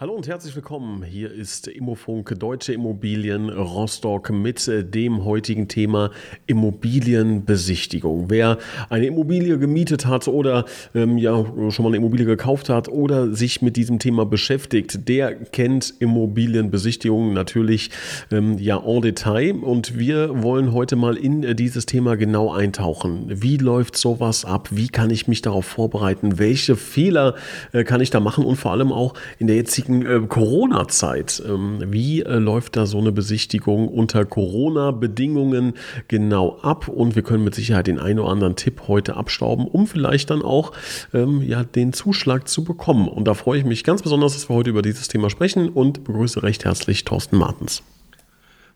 Hallo 0.00 0.12
und 0.12 0.28
herzlich 0.28 0.54
willkommen. 0.54 1.02
Hier 1.02 1.32
ist 1.32 1.66
Immofunk 1.66 2.32
Deutsche 2.38 2.72
Immobilien 2.72 3.48
Rostock 3.50 4.30
mit 4.30 4.68
äh, 4.68 4.84
dem 4.84 5.24
heutigen 5.24 5.66
Thema 5.66 6.12
Immobilienbesichtigung. 6.46 8.30
Wer 8.30 8.58
eine 8.90 9.06
Immobilie 9.06 9.58
gemietet 9.58 10.06
hat 10.06 10.28
oder 10.28 10.66
ähm, 10.94 11.18
ja 11.18 11.44
schon 11.70 11.82
mal 11.82 11.88
eine 11.88 11.96
Immobilie 11.96 12.26
gekauft 12.26 12.68
hat 12.68 12.86
oder 12.88 13.34
sich 13.34 13.60
mit 13.60 13.74
diesem 13.74 13.98
Thema 13.98 14.24
beschäftigt, 14.24 15.08
der 15.08 15.34
kennt 15.34 15.94
Immobilienbesichtigung 15.98 17.32
natürlich 17.32 17.90
ähm, 18.30 18.56
ja 18.56 18.78
en 18.78 19.02
Detail. 19.02 19.56
Und 19.56 19.98
wir 19.98 20.44
wollen 20.44 20.72
heute 20.72 20.94
mal 20.94 21.16
in 21.16 21.42
äh, 21.42 21.56
dieses 21.56 21.86
Thema 21.86 22.16
genau 22.16 22.52
eintauchen. 22.52 23.24
Wie 23.42 23.56
läuft 23.56 23.96
sowas 23.96 24.44
ab? 24.44 24.68
Wie 24.70 24.86
kann 24.86 25.10
ich 25.10 25.26
mich 25.26 25.42
darauf 25.42 25.66
vorbereiten? 25.66 26.38
Welche 26.38 26.76
Fehler 26.76 27.34
äh, 27.72 27.82
kann 27.82 28.00
ich 28.00 28.10
da 28.10 28.20
machen? 28.20 28.44
Und 28.44 28.54
vor 28.54 28.70
allem 28.70 28.92
auch 28.92 29.14
in 29.40 29.48
der 29.48 29.56
jetzigen 29.56 29.87
jetzigen 29.88 30.06
äh, 30.06 30.26
Corona-Zeit. 30.26 31.42
Ähm, 31.46 31.82
wie 31.86 32.22
äh, 32.22 32.38
läuft 32.38 32.76
da 32.76 32.86
so 32.86 32.98
eine 32.98 33.12
Besichtigung 33.12 33.88
unter 33.88 34.24
Corona-Bedingungen 34.24 35.74
genau 36.08 36.58
ab? 36.62 36.88
Und 36.88 37.16
wir 37.16 37.22
können 37.22 37.44
mit 37.44 37.54
Sicherheit 37.54 37.86
den 37.86 37.98
einen 37.98 38.18
oder 38.18 38.30
anderen 38.30 38.56
Tipp 38.56 38.82
heute 38.88 39.16
abstauben, 39.16 39.66
um 39.66 39.86
vielleicht 39.86 40.30
dann 40.30 40.42
auch 40.42 40.72
ähm, 41.14 41.42
ja, 41.42 41.64
den 41.64 41.92
Zuschlag 41.92 42.48
zu 42.48 42.64
bekommen. 42.64 43.08
Und 43.08 43.26
da 43.26 43.34
freue 43.34 43.58
ich 43.58 43.64
mich 43.64 43.84
ganz 43.84 44.02
besonders, 44.02 44.34
dass 44.34 44.48
wir 44.48 44.56
heute 44.56 44.70
über 44.70 44.82
dieses 44.82 45.08
Thema 45.08 45.30
sprechen 45.30 45.68
und 45.68 46.04
begrüße 46.04 46.42
recht 46.42 46.64
herzlich 46.64 47.04
Thorsten 47.04 47.36
Martens. 47.36 47.82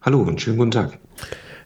Hallo 0.00 0.20
und 0.22 0.40
schönen 0.40 0.58
guten 0.58 0.70
Tag. 0.72 0.98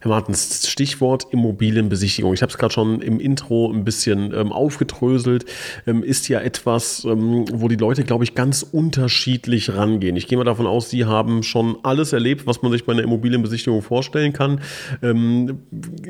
Herr 0.06 0.10
Martens, 0.10 0.68
Stichwort 0.70 1.26
Immobilienbesichtigung. 1.32 2.32
Ich 2.32 2.40
habe 2.40 2.50
es 2.50 2.58
gerade 2.58 2.72
schon 2.72 3.02
im 3.02 3.18
Intro 3.18 3.72
ein 3.72 3.82
bisschen 3.82 4.32
ähm, 4.32 4.52
aufgedröselt. 4.52 5.46
Ähm, 5.84 6.04
ist 6.04 6.28
ja 6.28 6.38
etwas, 6.38 7.04
ähm, 7.04 7.44
wo 7.52 7.66
die 7.66 7.74
Leute, 7.74 8.04
glaube 8.04 8.22
ich, 8.22 8.36
ganz 8.36 8.62
unterschiedlich 8.62 9.74
rangehen. 9.74 10.14
Ich 10.14 10.28
gehe 10.28 10.38
mal 10.38 10.44
davon 10.44 10.68
aus, 10.68 10.90
Sie 10.90 11.06
haben 11.06 11.42
schon 11.42 11.78
alles 11.82 12.12
erlebt, 12.12 12.46
was 12.46 12.62
man 12.62 12.70
sich 12.70 12.84
bei 12.84 12.92
einer 12.92 13.02
Immobilienbesichtigung 13.02 13.82
vorstellen 13.82 14.32
kann. 14.32 14.60
Ähm, 15.02 15.58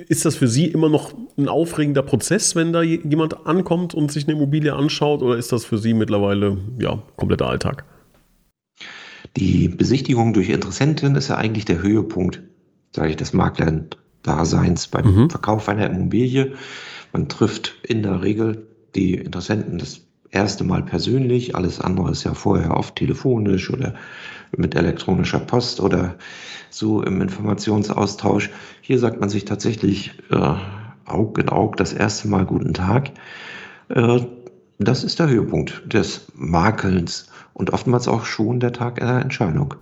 ist 0.08 0.26
das 0.26 0.36
für 0.36 0.46
Sie 0.46 0.66
immer 0.66 0.90
noch 0.90 1.14
ein 1.38 1.48
aufregender 1.48 2.02
Prozess, 2.02 2.54
wenn 2.54 2.74
da 2.74 2.82
jemand 2.82 3.46
ankommt 3.46 3.94
und 3.94 4.12
sich 4.12 4.28
eine 4.28 4.36
Immobilie 4.36 4.74
anschaut, 4.74 5.22
oder 5.22 5.38
ist 5.38 5.52
das 5.52 5.64
für 5.64 5.78
Sie 5.78 5.94
mittlerweile 5.94 6.58
ja 6.78 7.02
kompletter 7.16 7.48
Alltag? 7.48 7.86
Die 9.38 9.68
Besichtigung 9.68 10.34
durch 10.34 10.50
Interessenten 10.50 11.16
ist 11.16 11.28
ja 11.28 11.36
eigentlich 11.36 11.64
der 11.64 11.80
Höhepunkt 11.82 12.42
sage 12.92 13.10
ich, 13.10 13.16
des 13.16 13.32
Makler-Daseins 13.32 14.88
beim 14.88 15.14
mhm. 15.14 15.30
Verkauf 15.30 15.68
einer 15.68 15.88
Immobilie. 15.88 16.52
Man 17.12 17.28
trifft 17.28 17.76
in 17.82 18.02
der 18.02 18.22
Regel 18.22 18.66
die 18.94 19.14
Interessenten 19.14 19.78
das 19.78 20.02
erste 20.30 20.64
Mal 20.64 20.82
persönlich. 20.82 21.54
Alles 21.54 21.80
andere 21.80 22.10
ist 22.10 22.24
ja 22.24 22.34
vorher 22.34 22.76
oft 22.76 22.96
telefonisch 22.96 23.70
oder 23.70 23.94
mit 24.56 24.74
elektronischer 24.74 25.40
Post 25.40 25.80
oder 25.80 26.16
so 26.70 27.02
im 27.02 27.20
Informationsaustausch. 27.20 28.50
Hier 28.80 28.98
sagt 28.98 29.20
man 29.20 29.28
sich 29.28 29.44
tatsächlich 29.44 30.12
äh, 30.30 30.54
Aug 31.04 31.38
in 31.38 31.48
Aug 31.48 31.76
das 31.76 31.92
erste 31.92 32.28
Mal 32.28 32.44
guten 32.44 32.74
Tag. 32.74 33.12
Äh, 33.88 34.20
das 34.78 35.04
ist 35.04 35.18
der 35.18 35.28
Höhepunkt 35.28 35.92
des 35.92 36.26
Makelns 36.34 37.28
und 37.56 37.70
oftmals 37.72 38.06
auch 38.06 38.26
schon 38.26 38.60
der 38.60 38.74
Tag 38.74 39.00
einer 39.00 39.22
Entscheidung. 39.22 39.74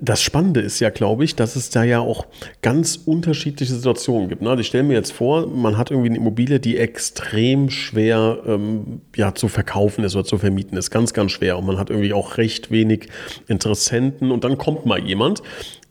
Das 0.00 0.22
Spannende 0.22 0.60
ist 0.60 0.80
ja, 0.80 0.88
glaube 0.88 1.24
ich, 1.24 1.36
dass 1.36 1.54
es 1.54 1.68
da 1.68 1.84
ja 1.84 2.00
auch 2.00 2.24
ganz 2.62 2.96
unterschiedliche 2.96 3.74
Situationen 3.74 4.30
gibt. 4.30 4.42
Also 4.42 4.60
ich 4.60 4.68
stelle 4.68 4.84
mir 4.84 4.94
jetzt 4.94 5.12
vor, 5.12 5.46
man 5.46 5.76
hat 5.76 5.90
irgendwie 5.90 6.08
eine 6.08 6.16
Immobilie, 6.16 6.58
die 6.58 6.78
extrem 6.78 7.68
schwer 7.68 8.38
ähm, 8.46 9.02
ja, 9.14 9.34
zu 9.34 9.48
verkaufen 9.48 10.04
ist 10.04 10.16
oder 10.16 10.24
zu 10.24 10.38
vermieten 10.38 10.78
ist. 10.78 10.90
Ganz, 10.90 11.12
ganz 11.12 11.32
schwer. 11.32 11.58
Und 11.58 11.66
man 11.66 11.78
hat 11.78 11.90
irgendwie 11.90 12.14
auch 12.14 12.38
recht 12.38 12.70
wenig 12.70 13.10
Interessenten. 13.46 14.30
Und 14.30 14.44
dann 14.44 14.56
kommt 14.56 14.86
mal 14.86 14.98
jemand, 14.98 15.42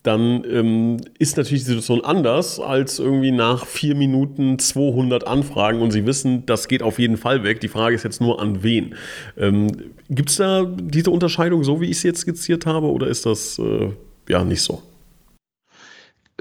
dann 0.06 0.44
ähm, 0.50 0.98
ist 1.18 1.38
natürlich 1.38 1.64
die 1.64 1.70
Situation 1.70 2.04
anders 2.04 2.60
als 2.60 3.00
irgendwie 3.00 3.32
nach 3.32 3.66
vier 3.66 3.96
Minuten 3.96 4.60
200 4.60 5.26
Anfragen 5.28 5.82
und 5.82 5.92
Sie 5.92 6.06
wissen, 6.06 6.46
das 6.46 6.68
geht 6.68 6.84
auf 6.84 7.00
jeden 7.00 7.18
Fall 7.18 7.44
weg. 7.44 7.60
Die 7.62 7.68
Frage 7.68 7.96
ist 7.96 8.04
jetzt 8.04 8.22
nur 8.22 8.42
an 8.42 8.62
wen. 8.62 8.96
Ähm, 9.38 9.68
Gibt 10.10 10.30
es 10.30 10.38
da 10.38 10.66
diese 10.66 11.10
Unterscheidung, 11.10 11.64
so 11.64 11.82
wie 11.82 11.86
ich 11.86 11.98
es 11.98 12.04
jetzt 12.04 12.20
skizziert 12.22 12.66
habe, 12.66 12.88
oder 12.92 13.08
ist 13.08 13.26
das 13.26 13.58
äh, 13.60 13.92
ja 14.30 14.44
nicht 14.44 14.62
so? 14.62 14.84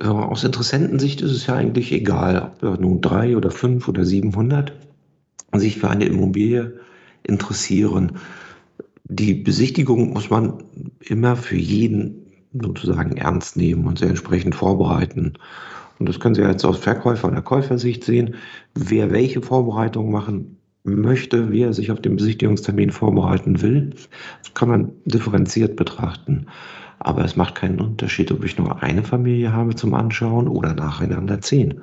Aus 0.00 0.42
Interessentensicht 0.42 1.20
ist 1.20 1.30
es 1.30 1.46
ja 1.46 1.54
eigentlich 1.54 1.92
egal, 1.92 2.52
ob 2.62 2.80
nun 2.80 3.00
drei 3.00 3.36
oder 3.36 3.50
fünf 3.50 3.86
oder 3.88 4.04
700 4.04 4.72
sich 5.54 5.78
für 5.78 5.88
eine 5.88 6.04
Immobilie 6.04 6.80
interessieren. 7.22 8.18
Die 9.04 9.34
Besichtigung 9.34 10.12
muss 10.12 10.30
man 10.30 10.64
immer 11.00 11.36
für 11.36 11.56
jeden 11.56 12.23
sozusagen 12.60 13.16
ernst 13.16 13.56
nehmen 13.56 13.86
und 13.86 13.98
sehr 13.98 14.08
entsprechend 14.08 14.54
vorbereiten. 14.54 15.34
Und 15.98 16.08
das 16.08 16.20
können 16.20 16.34
Sie 16.34 16.42
jetzt 16.42 16.64
aus 16.64 16.78
Verkäufer- 16.78 17.28
oder 17.28 17.42
Käufersicht 17.42 18.04
sehen. 18.04 18.34
Wer 18.74 19.10
welche 19.10 19.42
Vorbereitungen 19.42 20.12
machen 20.12 20.58
möchte, 20.84 21.50
wie 21.50 21.62
er 21.62 21.72
sich 21.72 21.90
auf 21.90 22.00
den 22.00 22.16
Besichtigungstermin 22.16 22.90
vorbereiten 22.90 23.62
will, 23.62 23.94
kann 24.54 24.68
man 24.68 24.92
differenziert 25.04 25.76
betrachten. 25.76 26.46
Aber 26.98 27.24
es 27.24 27.36
macht 27.36 27.54
keinen 27.54 27.80
Unterschied, 27.80 28.30
ob 28.32 28.44
ich 28.44 28.58
nur 28.58 28.82
eine 28.82 29.02
Familie 29.02 29.52
habe 29.52 29.74
zum 29.74 29.94
Anschauen 29.94 30.48
oder 30.48 30.74
nacheinander 30.74 31.40
zehn. 31.40 31.80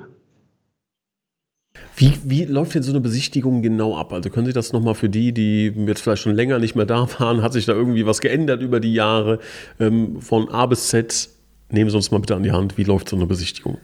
Wie, 1.96 2.18
wie 2.24 2.44
läuft 2.44 2.74
denn 2.74 2.82
so 2.82 2.90
eine 2.90 3.00
Besichtigung 3.00 3.62
genau 3.62 3.96
ab? 3.96 4.12
Also 4.12 4.30
können 4.30 4.46
Sie 4.46 4.52
das 4.52 4.72
nochmal 4.72 4.94
für 4.94 5.08
die, 5.08 5.32
die 5.32 5.72
jetzt 5.86 6.00
vielleicht 6.00 6.22
schon 6.22 6.34
länger 6.34 6.58
nicht 6.58 6.74
mehr 6.74 6.86
da 6.86 7.06
waren, 7.18 7.42
hat 7.42 7.52
sich 7.52 7.66
da 7.66 7.72
irgendwie 7.72 8.06
was 8.06 8.20
geändert 8.20 8.62
über 8.62 8.80
die 8.80 8.94
Jahre? 8.94 9.38
Ähm, 9.78 10.20
von 10.20 10.48
A 10.48 10.66
bis 10.66 10.88
Z, 10.88 11.28
nehmen 11.70 11.90
Sie 11.90 11.96
uns 11.96 12.10
mal 12.10 12.18
bitte 12.18 12.34
an 12.34 12.42
die 12.42 12.52
Hand, 12.52 12.78
wie 12.78 12.84
läuft 12.84 13.08
so 13.08 13.16
eine 13.16 13.26
Besichtigung? 13.26 13.78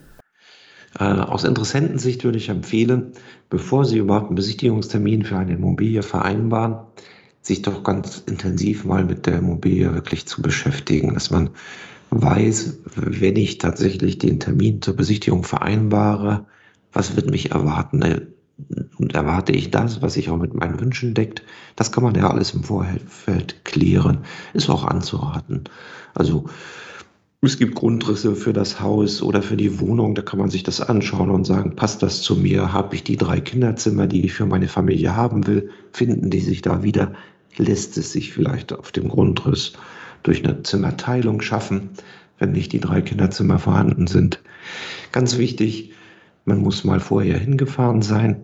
Äh, 0.98 1.04
aus 1.04 1.44
Interessentensicht 1.44 2.24
würde 2.24 2.38
ich 2.38 2.48
empfehlen, 2.48 3.12
bevor 3.50 3.84
Sie 3.84 3.98
überhaupt 3.98 4.26
einen 4.26 4.36
Besichtigungstermin 4.36 5.24
für 5.24 5.36
eine 5.36 5.52
Immobilie 5.52 6.02
vereinbaren, 6.02 6.78
sich 7.42 7.62
doch 7.62 7.84
ganz 7.84 8.22
intensiv 8.26 8.84
mal 8.84 9.04
mit 9.04 9.26
der 9.26 9.38
Immobilie 9.38 9.94
wirklich 9.94 10.26
zu 10.26 10.42
beschäftigen, 10.42 11.14
dass 11.14 11.30
man 11.30 11.50
weiß, 12.10 12.78
wenn 12.96 13.36
ich 13.36 13.58
tatsächlich 13.58 14.18
den 14.18 14.40
Termin 14.40 14.80
zur 14.82 14.96
Besichtigung 14.96 15.44
vereinbare, 15.44 16.46
was 16.92 17.16
wird 17.16 17.30
mich 17.30 17.50
erwarten? 17.52 18.02
Äh, 18.02 18.20
und 18.96 19.14
erwarte 19.14 19.52
ich 19.52 19.70
das, 19.70 20.02
was 20.02 20.14
sich 20.14 20.30
auch 20.30 20.36
mit 20.36 20.54
meinen 20.54 20.80
Wünschen 20.80 21.14
deckt? 21.14 21.42
Das 21.76 21.92
kann 21.92 22.02
man 22.02 22.16
ja 22.16 22.28
alles 22.28 22.54
im 22.54 22.64
Vorfeld 22.64 23.64
klären. 23.64 24.24
Ist 24.52 24.68
auch 24.68 24.84
anzuraten. 24.84 25.64
Also 26.14 26.46
es 27.40 27.56
gibt 27.56 27.76
Grundrisse 27.76 28.34
für 28.34 28.52
das 28.52 28.80
Haus 28.80 29.22
oder 29.22 29.42
für 29.42 29.56
die 29.56 29.78
Wohnung, 29.78 30.16
da 30.16 30.22
kann 30.22 30.40
man 30.40 30.50
sich 30.50 30.64
das 30.64 30.80
anschauen 30.80 31.30
und 31.30 31.44
sagen, 31.44 31.76
passt 31.76 32.02
das 32.02 32.20
zu 32.20 32.34
mir? 32.34 32.72
Habe 32.72 32.96
ich 32.96 33.04
die 33.04 33.16
drei 33.16 33.40
Kinderzimmer, 33.40 34.08
die 34.08 34.24
ich 34.24 34.32
für 34.32 34.46
meine 34.46 34.66
Familie 34.66 35.14
haben 35.14 35.46
will? 35.46 35.70
Finden 35.92 36.30
die 36.30 36.40
sich 36.40 36.62
da 36.62 36.82
wieder? 36.82 37.12
Lässt 37.56 37.96
es 37.96 38.10
sich 38.10 38.32
vielleicht 38.32 38.72
auf 38.72 38.90
dem 38.90 39.08
Grundriss 39.08 39.74
durch 40.24 40.44
eine 40.44 40.64
Zimmerteilung 40.64 41.40
schaffen, 41.40 41.90
wenn 42.40 42.50
nicht 42.50 42.72
die 42.72 42.80
drei 42.80 43.02
Kinderzimmer 43.02 43.60
vorhanden 43.60 44.08
sind? 44.08 44.40
Ganz 45.12 45.38
wichtig, 45.38 45.92
man 46.48 46.62
muss 46.62 46.82
mal 46.82 46.98
vorher 46.98 47.38
hingefahren 47.38 48.02
sein, 48.02 48.42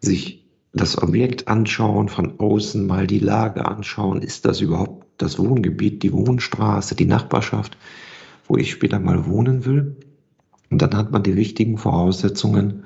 sich 0.00 0.44
das 0.72 1.00
Objekt 1.00 1.48
anschauen, 1.48 2.08
von 2.08 2.38
außen 2.38 2.86
mal 2.86 3.06
die 3.06 3.18
Lage 3.18 3.66
anschauen. 3.66 4.20
Ist 4.20 4.44
das 4.44 4.60
überhaupt 4.60 5.06
das 5.16 5.38
Wohngebiet, 5.38 6.02
die 6.02 6.12
Wohnstraße, 6.12 6.94
die 6.94 7.06
Nachbarschaft, 7.06 7.76
wo 8.46 8.56
ich 8.56 8.70
später 8.70 8.98
mal 8.98 9.26
wohnen 9.26 9.64
will? 9.64 9.96
Und 10.70 10.82
dann 10.82 10.94
hat 10.94 11.10
man 11.10 11.22
die 11.22 11.36
wichtigen 11.36 11.78
Voraussetzungen, 11.78 12.84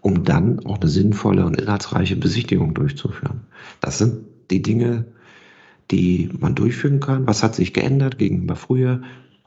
um 0.00 0.24
dann 0.24 0.64
auch 0.66 0.80
eine 0.80 0.88
sinnvolle 0.88 1.46
und 1.46 1.60
inhaltsreiche 1.60 2.16
Besichtigung 2.16 2.74
durchzuführen. 2.74 3.42
Das 3.80 3.98
sind 3.98 4.24
die 4.50 4.62
Dinge, 4.62 5.06
die 5.90 6.30
man 6.38 6.54
durchführen 6.54 7.00
kann. 7.00 7.26
Was 7.26 7.42
hat 7.42 7.54
sich 7.54 7.72
geändert 7.72 8.18
gegenüber 8.18 8.56
früher? 8.56 9.02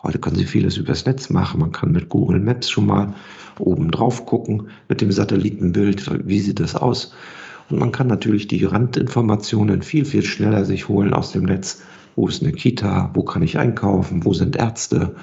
Heute 0.06 0.20
können 0.20 0.36
Sie 0.36 0.46
vieles 0.46 0.78
übers 0.78 1.08
Netz 1.08 1.32
machen. 1.32 1.60
Man 1.60 1.72
kann 1.72 1.92
mit 1.92 2.10
Google 2.10 2.40
Maps 2.40 2.70
schon 2.70 2.86
mal 2.86 3.16
oben 3.58 3.90
drauf 3.90 4.28
gucken, 4.28 4.68
mit 4.88 5.02
dem 5.02 5.12
Satellitenbild, 5.12 6.28
wie 6.28 6.40
sieht 6.40 6.60
das 6.60 6.76
aus. 6.76 7.16
Und 7.72 7.80
man 7.80 7.92
kann 7.92 8.06
natürlich 8.06 8.48
die 8.48 8.64
Randinformationen 8.66 9.82
viel, 9.82 10.06
viel 10.06 10.22
schneller 10.22 10.64
sich 10.64 10.88
holen 10.88 11.16
aus 11.16 11.32
dem 11.32 11.46
Netz. 11.46 11.82
Wo 12.16 12.28
ist 12.28 12.44
eine 12.44 12.52
Kita? 12.52 13.10
Wo 13.16 13.24
kann 13.24 13.42
ich 13.42 13.58
einkaufen? 13.58 14.24
Wo 14.24 14.34
sind 14.34 14.56
Ärzte? 14.56 15.16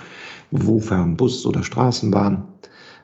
Wo 0.50 0.80
fahren 0.80 1.16
Bus 1.16 1.46
oder 1.46 1.62
Straßenbahn? 1.62 2.48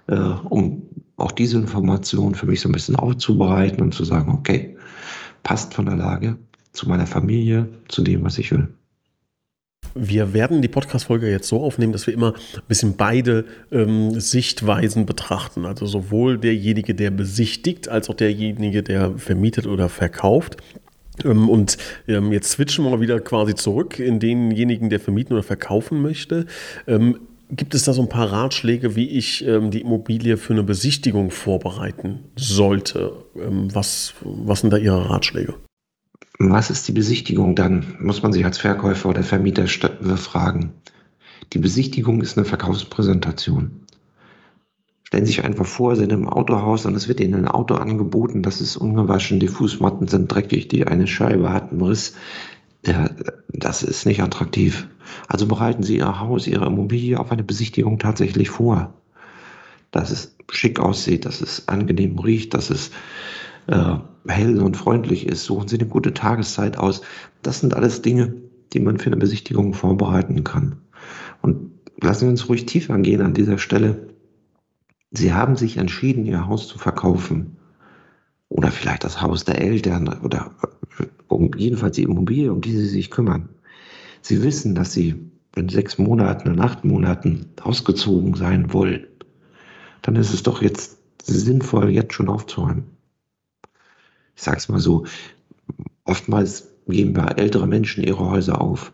Äh, 0.09 0.17
um 0.17 0.83
auch 1.17 1.31
diese 1.31 1.59
Informationen 1.59 2.35
für 2.35 2.47
mich 2.47 2.61
so 2.61 2.69
ein 2.69 2.73
bisschen 2.73 2.97
aufzubereiten 2.97 3.81
und 3.83 3.95
zu 3.95 4.03
sagen, 4.03 4.33
okay, 4.33 4.77
passt 5.45 5.75
von 5.75 5.87
der 5.87 5.97
Lage 5.97 6.39
zu 6.73 6.89
meiner 6.89 7.07
Familie, 7.07 7.69
zu 7.87 8.03
dem, 8.03 8.25
was 8.25 8.39
ich 8.39 8.51
will. 8.51 8.69
Wir 9.95 10.33
werden 10.33 10.63
die 10.63 10.69
Podcast-Folge 10.69 11.31
jetzt 11.31 11.49
so 11.49 11.61
aufnehmen, 11.63 11.93
dass 11.93 12.07
wir 12.07 12.15
immer 12.15 12.35
ein 12.35 12.63
bisschen 12.69 12.97
beide 12.97 13.45
ähm, 13.73 14.19
Sichtweisen 14.21 15.07
betrachten. 15.07 15.67
Also 15.67 15.87
sowohl 15.87 16.39
derjenige, 16.39 16.95
der 16.95 17.11
besichtigt, 17.11 17.89
als 17.89 18.09
auch 18.11 18.15
derjenige, 18.15 18.83
der 18.83 19.13
vermietet 19.19 19.67
oder 19.67 19.89
verkauft. 19.89 20.57
Ähm, 21.25 21.49
und 21.49 21.79
ähm, 22.07 22.33
jetzt 22.33 22.51
switchen 22.51 22.85
wir 22.85 22.91
mal 22.91 23.01
wieder 23.01 23.21
quasi 23.21 23.55
zurück 23.55 23.99
in 23.99 24.21
denjenigen, 24.21 24.91
der 24.91 25.01
vermieten 25.01 25.35
oder 25.35 25.43
verkaufen 25.43 26.03
möchte. 26.03 26.47
Ähm, 26.87 27.19
gibt 27.51 27.75
es 27.75 27.85
da 27.85 27.93
so 27.93 28.03
ein 28.03 28.09
paar 28.09 28.31
Ratschläge, 28.31 28.95
wie 28.95 29.09
ich 29.09 29.47
ähm, 29.47 29.71
die 29.71 29.81
Immobilie 29.81 30.37
für 30.37 30.53
eine 30.53 30.63
Besichtigung 30.63 31.31
vorbereiten 31.31 32.21
sollte? 32.37 33.13
Ähm, 33.37 33.75
was, 33.75 34.15
was 34.21 34.61
sind 34.61 34.73
da 34.73 34.77
Ihre 34.77 35.09
Ratschläge? 35.09 35.55
Was 36.39 36.71
ist 36.71 36.87
die 36.87 36.93
Besichtigung 36.93 37.57
dann? 37.57 37.97
Muss 37.99 38.23
man 38.23 38.33
sich 38.33 38.45
als 38.45 38.59
Verkäufer 38.59 39.09
oder 39.09 39.25
Vermieter 39.25 39.67
fragen. 39.67 40.73
Die 41.53 41.59
Besichtigung 41.59 42.21
ist 42.21 42.39
eine 42.39 42.45
Verkaufspräsentation. 42.45 43.81
Stellen 45.03 45.27
Sie 45.27 45.33
sich 45.33 45.45
einfach 45.45 45.67
vor, 45.67 45.97
Sie 45.97 46.03
sind 46.03 46.13
im 46.13 46.29
Autohaus 46.29 46.87
und 46.87 46.95
es 46.95 47.09
wird 47.09 47.19
Ihnen 47.19 47.35
ein 47.35 47.49
Auto 47.49 47.75
angeboten, 47.75 48.43
das 48.43 48.61
ist 48.61 48.77
ungewaschen, 48.77 49.41
die 49.41 49.49
Fußmatten 49.49 50.07
sind 50.07 50.31
dreckig, 50.31 50.69
die 50.69 50.87
eine 50.87 51.07
Scheibe 51.09 51.51
hat 51.51 51.73
einen 51.73 51.83
Riss. 51.83 52.15
Ja, 52.87 53.11
das 53.49 53.83
ist 53.83 54.07
nicht 54.07 54.23
attraktiv. 54.23 54.87
Also 55.27 55.47
bereiten 55.47 55.83
Sie 55.83 55.97
Ihr 55.97 56.21
Haus, 56.21 56.47
Ihre 56.47 56.67
Immobilie 56.67 57.19
auf 57.19 57.33
eine 57.33 57.43
Besichtigung 57.43 57.99
tatsächlich 57.99 58.51
vor. 58.51 58.95
Dass 59.91 60.11
es 60.11 60.37
schick 60.51 60.79
aussieht, 60.79 61.25
dass 61.25 61.41
es 61.41 61.67
angenehm 61.67 62.19
riecht, 62.19 62.55
dass 62.55 62.71
es 62.71 62.91
äh, 63.69 63.97
hell 64.27 64.61
und 64.61 64.77
freundlich 64.77 65.27
ist. 65.27 65.45
Suchen 65.45 65.69
Sie 65.69 65.79
eine 65.79 65.89
gute 65.89 66.15
Tageszeit 66.15 66.79
aus. 66.79 67.03
Das 67.43 67.61
sind 67.61 67.75
alles 67.75 68.03
Dinge, 68.03 68.35
die 68.73 68.81
man 68.81 68.99
für 68.99 69.07
eine 69.07 69.17
Besichtigung 69.17 69.75
vorbereiten 69.75 70.45
kann. 70.45 70.77
Und 71.43 71.71
lassen 72.01 72.23
wir 72.23 72.31
uns 72.31 72.49
ruhig 72.49 72.67
tiefer 72.67 72.99
gehen 72.99 73.23
an 73.23 73.35
dieser 73.35 73.59
Stelle. 73.59 74.09
Sie 75.11 75.33
haben 75.33 75.57
sich 75.57 75.77
entschieden, 75.77 76.27
Ihr 76.27 76.47
Haus 76.47 76.69
zu 76.69 76.79
verkaufen. 76.79 77.57
Oder 78.49 78.71
vielleicht 78.71 79.05
das 79.05 79.21
Haus 79.21 79.45
der 79.45 79.61
Eltern 79.61 80.09
oder 80.23 80.53
um, 81.29 81.51
jedenfalls 81.57 81.97
die 81.97 82.03
Immobilie, 82.03 82.53
um 82.53 82.61
die 82.61 82.73
Sie 82.73 82.89
sich 82.89 83.11
kümmern. 83.11 83.51
Sie 84.23 84.43
wissen, 84.43 84.75
dass 84.75 84.93
Sie 84.93 85.31
in 85.55 85.69
sechs 85.69 85.99
Monaten, 85.99 86.49
in 86.49 86.61
acht 86.61 86.85
Monaten 86.85 87.47
ausgezogen 87.63 88.35
sein 88.35 88.73
wollen. 88.73 89.07
Dann 90.03 90.17
ist 90.17 90.33
es 90.33 90.43
doch 90.43 90.63
jetzt 90.63 90.99
sinnvoll, 91.23 91.91
jetzt 91.91 92.15
schon 92.15 92.29
aufzuräumen. 92.29 92.98
Ich 94.39 94.45
sage 94.45 94.59
es 94.59 94.69
mal 94.69 94.79
so, 94.79 95.05
oftmals 96.05 96.69
geben 96.87 97.17
wir 97.17 97.39
ältere 97.39 97.67
Menschen 97.67 98.05
ihre 98.05 98.31
Häuser 98.31 98.61
auf. 98.61 98.93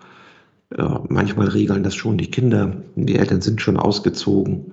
Äh, 0.71 0.83
manchmal 1.11 1.49
regeln 1.49 1.83
das 1.83 1.95
schon 1.95 2.17
die 2.17 2.31
Kinder. 2.31 2.83
Die 2.97 3.17
Eltern 3.17 3.43
sind 3.43 3.61
schon 3.61 3.77
ausgezogen. 3.77 4.73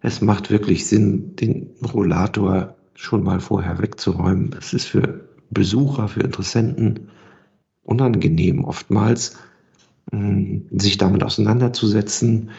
Es 0.00 0.22
macht 0.22 0.50
wirklich 0.50 0.86
Sinn, 0.86 1.36
den 1.36 1.68
Rollator 1.92 2.74
schon 2.94 3.22
mal 3.22 3.38
vorher 3.38 3.82
wegzuräumen. 3.82 4.56
Es 4.58 4.72
ist 4.72 4.86
für 4.86 5.28
Besucher, 5.50 6.08
für 6.08 6.20
Interessenten 6.20 7.10
unangenehm 7.82 8.64
oftmals, 8.64 9.36
sich 10.70 10.96
damit 10.96 11.22
auseinanderzusetzen, 11.22 12.50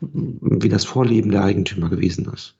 wie 0.00 0.68
das 0.68 0.84
Vorleben 0.84 1.30
der 1.30 1.44
Eigentümer 1.44 1.88
gewesen 1.88 2.28
ist. 2.34 2.56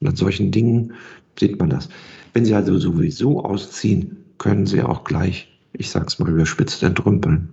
Und 0.00 0.08
an 0.08 0.16
solchen 0.16 0.50
Dingen 0.50 0.92
sieht 1.38 1.58
man 1.58 1.70
das. 1.70 1.88
Wenn 2.32 2.44
Sie 2.44 2.54
also 2.54 2.78
sowieso 2.78 3.44
ausziehen, 3.44 4.24
können 4.38 4.66
Sie 4.66 4.82
auch 4.82 5.04
gleich, 5.04 5.48
ich 5.72 5.90
sag's 5.90 6.18
mal 6.18 6.28
überspitzt, 6.28 6.82
entrümpeln. 6.82 7.50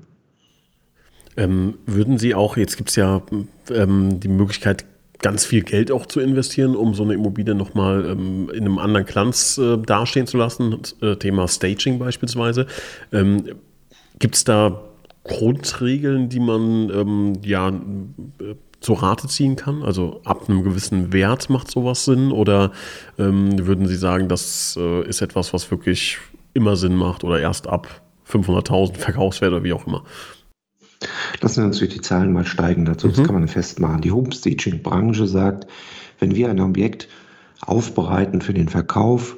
Ähm, 1.37 1.75
würden 1.85 2.17
Sie 2.17 2.35
auch, 2.35 2.57
jetzt 2.57 2.77
gibt 2.77 2.89
es 2.89 2.95
ja 2.95 3.21
ähm, 3.69 4.19
die 4.19 4.27
Möglichkeit, 4.27 4.85
ganz 5.21 5.45
viel 5.45 5.63
Geld 5.63 5.91
auch 5.91 6.05
zu 6.05 6.21
investieren, 6.21 6.75
um 6.75 6.93
so 6.93 7.03
eine 7.03 7.13
Immobilie 7.13 7.53
nochmal 7.53 8.05
ähm, 8.05 8.49
in 8.51 8.61
einem 8.61 8.79
anderen 8.79 9.05
Glanz 9.05 9.57
äh, 9.57 9.77
dastehen 9.77 10.27
zu 10.27 10.37
lassen. 10.37 10.79
Äh, 11.01 11.17
Thema 11.17 11.47
Staging 11.47 11.99
beispielsweise. 11.99 12.67
Ähm, 13.11 13.43
Gibt 14.17 14.35
es 14.35 14.43
da 14.43 14.81
Grundregeln, 15.23 16.29
die 16.29 16.39
man 16.39 16.89
ähm, 16.89 17.33
ja 17.43 17.71
zur 18.79 19.01
Rate 19.01 19.27
ziehen 19.27 19.55
kann? 19.55 19.83
Also 19.83 20.21
ab 20.23 20.49
einem 20.49 20.63
gewissen 20.63 21.13
Wert 21.13 21.49
macht 21.49 21.69
sowas 21.69 22.05
Sinn? 22.05 22.31
Oder 22.31 22.71
ähm, 23.17 23.67
würden 23.67 23.87
Sie 23.87 23.95
sagen, 23.95 24.27
das 24.27 24.77
äh, 24.79 25.07
ist 25.07 25.21
etwas, 25.21 25.53
was 25.53 25.69
wirklich 25.71 26.17
immer 26.53 26.75
Sinn 26.75 26.95
macht 26.95 27.23
oder 27.23 27.39
erst 27.39 27.67
ab 27.67 28.01
500.000 28.29 28.97
Verkaufswert 28.97 29.51
oder 29.51 29.63
wie 29.63 29.73
auch 29.73 29.87
immer? 29.87 30.03
Lassen 31.41 31.61
wir 31.61 31.67
uns 31.67 31.79
durch 31.79 31.91
die 31.91 32.01
Zahlen 32.01 32.33
mal 32.33 32.45
steigen 32.45 32.85
dazu. 32.85 33.07
Mhm. 33.07 33.13
Das 33.13 33.23
kann 33.25 33.35
man 33.35 33.47
festmachen. 33.47 34.01
Die 34.01 34.11
Homestaging-Branche 34.11 35.27
sagt, 35.27 35.67
wenn 36.19 36.35
wir 36.35 36.49
ein 36.49 36.59
Objekt 36.59 37.07
aufbereiten 37.61 38.41
für 38.41 38.53
den 38.53 38.69
Verkauf, 38.69 39.37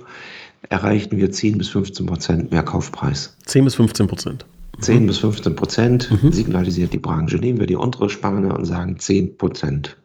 erreichen 0.69 1.17
wir 1.17 1.31
10 1.31 1.57
bis 1.57 1.69
15 1.69 2.05
Prozent 2.05 2.51
mehr 2.51 2.63
Kaufpreis. 2.63 3.35
10 3.45 3.65
bis 3.65 3.75
15 3.75 4.07
Prozent. 4.07 4.45
10 4.79 5.03
mhm. 5.03 5.07
bis 5.07 5.17
15 5.19 5.55
Prozent 5.55 6.23
mhm. 6.23 6.31
signalisiert 6.31 6.93
die 6.93 6.99
Branche. 6.99 7.37
Nehmen 7.37 7.59
wir 7.59 7.67
die 7.67 7.75
untere 7.75 8.09
Spanne 8.09 8.53
und 8.53 8.65
sagen 8.65 8.97
10 8.97 9.37
Prozent. 9.37 9.97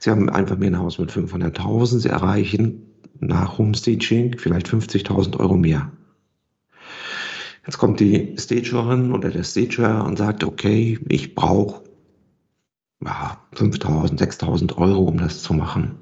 Sie 0.00 0.10
haben 0.10 0.30
einfach 0.30 0.56
mehr 0.56 0.70
ein 0.70 0.78
Haus 0.78 0.98
mit 0.98 1.10
500.000. 1.10 1.98
Sie 2.00 2.08
erreichen 2.08 2.82
nach 3.20 3.58
Homestaging 3.58 4.38
vielleicht 4.38 4.68
50.000 4.68 5.38
Euro 5.38 5.56
mehr. 5.56 5.90
Jetzt 7.66 7.78
kommt 7.78 7.98
die 8.00 8.36
Stagerin 8.38 9.12
oder 9.12 9.30
der 9.30 9.42
Stager 9.42 10.04
und 10.04 10.18
sagt, 10.18 10.44
okay, 10.44 10.98
ich 11.08 11.34
brauche 11.34 11.82
ja, 13.04 13.38
5.000, 13.54 14.18
6.000 14.18 14.76
Euro, 14.76 15.04
um 15.04 15.18
das 15.18 15.42
zu 15.42 15.52
machen. 15.52 15.96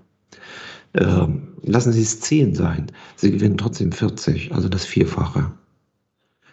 Ähm, 0.94 1.54
lassen 1.62 1.92
Sie 1.92 2.02
es 2.02 2.20
10 2.20 2.54
sein. 2.54 2.92
Sie 3.16 3.32
gewinnen 3.32 3.56
trotzdem 3.56 3.92
40, 3.92 4.52
also 4.52 4.68
das 4.68 4.84
Vierfache. 4.84 5.52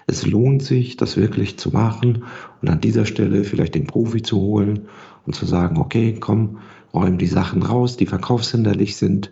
Es 0.07 0.25
lohnt 0.25 0.63
sich, 0.63 0.97
das 0.97 1.17
wirklich 1.17 1.57
zu 1.57 1.71
machen 1.71 2.23
und 2.61 2.69
an 2.69 2.81
dieser 2.81 3.05
Stelle 3.05 3.43
vielleicht 3.43 3.75
den 3.75 3.87
Profi 3.87 4.21
zu 4.21 4.39
holen 4.39 4.87
und 5.25 5.35
zu 5.35 5.45
sagen, 5.45 5.77
okay, 5.77 6.17
komm, 6.19 6.59
räum 6.93 7.17
die 7.17 7.27
Sachen 7.27 7.63
raus, 7.63 7.97
die 7.97 8.05
verkaufshinderlich 8.05 8.97
sind 8.97 9.31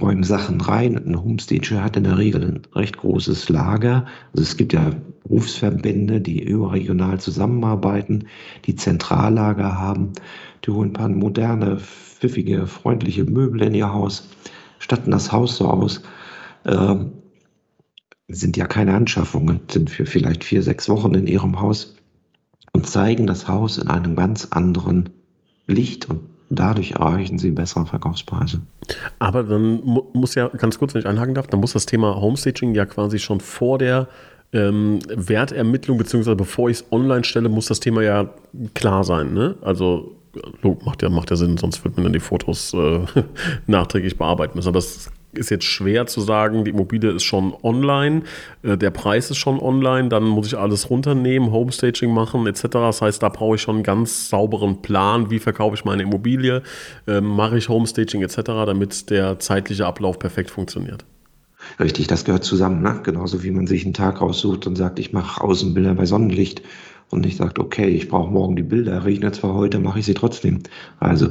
räumen 0.00 0.24
Sachen 0.24 0.60
rein. 0.60 0.96
Ein 0.96 1.22
Homestager 1.22 1.82
hat 1.82 1.96
in 1.96 2.04
der 2.04 2.18
Regel 2.18 2.42
ein 2.42 2.62
recht 2.74 2.96
großes 2.96 3.48
Lager. 3.48 4.06
Also 4.32 4.42
es 4.42 4.56
gibt 4.56 4.72
ja 4.72 4.90
Berufsverbände, 5.24 6.20
die 6.20 6.42
überregional 6.42 7.20
zusammenarbeiten, 7.20 8.26
die 8.64 8.76
Zentrallager 8.76 9.78
haben. 9.78 10.12
Die 10.64 10.70
holen 10.70 10.90
ein 10.90 10.94
paar 10.94 11.08
moderne, 11.08 11.78
pfiffige, 11.78 12.66
freundliche 12.66 13.24
Möbel 13.24 13.62
in 13.62 13.74
ihr 13.74 13.92
Haus, 13.92 14.28
statten 14.78 15.10
das 15.10 15.32
Haus 15.32 15.56
so 15.56 15.68
aus. 15.68 16.02
Ähm, 16.64 17.12
sind 18.28 18.56
ja 18.56 18.66
keine 18.66 18.94
Anschaffungen, 18.94 19.60
sind 19.70 19.90
für 19.90 20.06
vielleicht 20.06 20.44
vier, 20.44 20.62
sechs 20.62 20.88
Wochen 20.88 21.14
in 21.14 21.26
ihrem 21.26 21.60
Haus 21.60 21.96
und 22.72 22.86
zeigen 22.86 23.26
das 23.26 23.48
Haus 23.48 23.78
in 23.78 23.88
einem 23.88 24.16
ganz 24.16 24.48
anderen 24.50 25.10
Licht 25.66 26.08
und 26.08 26.20
dadurch 26.50 26.92
erreichen 26.92 27.38
sie 27.38 27.50
bessere 27.50 27.86
Verkaufspreise. 27.86 28.60
Aber 29.18 29.42
dann 29.44 29.80
mu 29.84 30.02
muss 30.12 30.34
ja, 30.34 30.48
ganz 30.48 30.78
kurz, 30.78 30.94
wenn 30.94 31.00
ich 31.00 31.06
einhaken 31.06 31.34
darf, 31.34 31.46
dann 31.46 31.60
muss 31.60 31.72
das 31.72 31.86
Thema 31.86 32.20
Homestaging 32.20 32.74
ja 32.74 32.86
quasi 32.86 33.18
schon 33.18 33.40
vor 33.40 33.78
der 33.78 34.08
ähm, 34.52 35.00
Wertermittlung, 35.08 35.98
beziehungsweise 35.98 36.36
bevor 36.36 36.70
ich 36.70 36.78
es 36.78 36.92
online 36.92 37.24
stelle, 37.24 37.48
muss 37.48 37.66
das 37.66 37.80
Thema 37.80 38.02
ja 38.02 38.30
klar 38.74 39.04
sein. 39.04 39.34
Ne? 39.34 39.56
Also 39.62 40.16
macht 40.84 41.02
ja, 41.02 41.08
macht 41.10 41.30
ja 41.30 41.36
Sinn, 41.36 41.56
sonst 41.56 41.84
wird 41.84 41.96
man 41.96 42.04
dann 42.04 42.12
die 42.12 42.20
Fotos 42.20 42.72
äh, 42.74 43.00
nachträglich 43.66 44.16
bearbeiten 44.16 44.56
müssen. 44.56 44.68
Aber 44.68 44.78
das 44.78 45.10
ist 45.38 45.50
jetzt 45.50 45.64
schwer 45.64 46.06
zu 46.06 46.20
sagen, 46.20 46.64
die 46.64 46.70
Immobilie 46.70 47.10
ist 47.10 47.24
schon 47.24 47.54
online, 47.62 48.22
äh, 48.62 48.76
der 48.76 48.90
Preis 48.90 49.30
ist 49.30 49.38
schon 49.38 49.58
online, 49.58 50.08
dann 50.08 50.24
muss 50.24 50.46
ich 50.46 50.58
alles 50.58 50.90
runternehmen, 50.90 51.50
Homestaging 51.50 52.12
machen 52.12 52.46
etc. 52.46 52.62
Das 52.72 53.02
heißt, 53.02 53.22
da 53.22 53.28
brauche 53.28 53.56
ich 53.56 53.62
schon 53.62 53.76
einen 53.76 53.84
ganz 53.84 54.28
sauberen 54.28 54.82
Plan, 54.82 55.30
wie 55.30 55.38
verkaufe 55.38 55.74
ich 55.74 55.84
meine 55.84 56.02
Immobilie, 56.02 56.62
äh, 57.06 57.20
mache 57.20 57.58
ich 57.58 57.68
Homestaging 57.68 58.22
etc., 58.22 58.42
damit 58.66 59.10
der 59.10 59.38
zeitliche 59.38 59.86
Ablauf 59.86 60.18
perfekt 60.18 60.50
funktioniert. 60.50 61.04
Richtig, 61.80 62.06
das 62.06 62.24
gehört 62.24 62.44
zusammen, 62.44 62.82
ne? 62.82 63.00
genauso 63.02 63.42
wie 63.42 63.50
man 63.50 63.66
sich 63.66 63.84
einen 63.84 63.94
Tag 63.94 64.20
raussucht 64.20 64.66
und 64.66 64.76
sagt, 64.76 64.98
ich 64.98 65.12
mache 65.12 65.42
Außenbilder 65.42 65.94
bei 65.94 66.06
Sonnenlicht 66.06 66.62
und 67.14 67.24
nicht 67.24 67.36
sagt, 67.36 67.58
okay, 67.58 67.88
ich 67.88 68.08
brauche 68.08 68.30
morgen 68.30 68.56
die 68.56 68.62
Bilder, 68.62 69.04
regnet 69.04 69.36
zwar 69.36 69.54
heute, 69.54 69.78
mache 69.78 70.00
ich 70.00 70.06
sie 70.06 70.14
trotzdem. 70.14 70.58
Also 71.00 71.28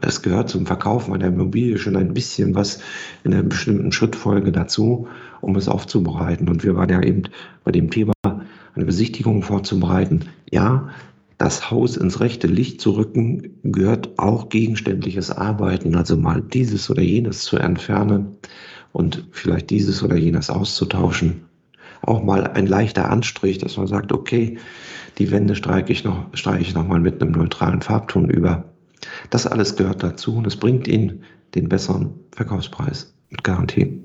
es 0.00 0.22
gehört 0.22 0.48
zum 0.48 0.66
Verkaufen 0.66 1.14
einer 1.14 1.26
Immobilie 1.26 1.78
schon 1.78 1.96
ein 1.96 2.14
bisschen 2.14 2.54
was 2.54 2.80
in 3.22 3.32
einer 3.32 3.42
bestimmten 3.42 3.92
Schrittfolge 3.92 4.50
dazu, 4.50 5.06
um 5.40 5.54
es 5.56 5.68
aufzubereiten. 5.68 6.48
Und 6.48 6.64
wir 6.64 6.74
waren 6.74 6.88
ja 6.88 7.02
eben 7.02 7.24
bei 7.64 7.70
dem 7.70 7.90
Thema, 7.90 8.12
eine 8.24 8.84
Besichtigung 8.84 9.42
vorzubereiten. 9.42 10.26
Ja, 10.50 10.88
das 11.38 11.70
Haus 11.70 11.96
ins 11.96 12.20
rechte 12.20 12.46
Licht 12.46 12.80
zu 12.80 12.92
rücken, 12.92 13.58
gehört 13.62 14.18
auch 14.18 14.48
gegenständliches 14.48 15.30
Arbeiten, 15.30 15.94
also 15.94 16.16
mal 16.16 16.40
dieses 16.40 16.88
oder 16.90 17.02
jenes 17.02 17.42
zu 17.42 17.58
entfernen 17.58 18.38
und 18.92 19.28
vielleicht 19.32 19.68
dieses 19.70 20.02
oder 20.02 20.16
jenes 20.16 20.48
auszutauschen. 20.48 21.42
Auch 22.06 22.22
mal 22.22 22.46
ein 22.46 22.66
leichter 22.66 23.10
Anstrich, 23.10 23.58
dass 23.58 23.76
man 23.76 23.86
sagt, 23.86 24.12
okay, 24.12 24.58
die 25.18 25.30
Wände 25.30 25.54
streiche 25.54 25.92
ich 25.92 26.04
noch, 26.04 26.26
streiche 26.34 26.62
ich 26.62 26.74
noch 26.74 26.86
mal 26.86 27.00
mit 27.00 27.20
einem 27.20 27.32
neutralen 27.32 27.82
Farbton 27.82 28.28
über. 28.28 28.64
Das 29.30 29.46
alles 29.46 29.76
gehört 29.76 30.02
dazu 30.02 30.36
und 30.36 30.46
es 30.46 30.56
bringt 30.56 30.88
Ihnen 30.88 31.22
den 31.54 31.68
besseren 31.68 32.10
Verkaufspreis 32.32 33.14
mit 33.30 33.44
Garantie. 33.44 34.02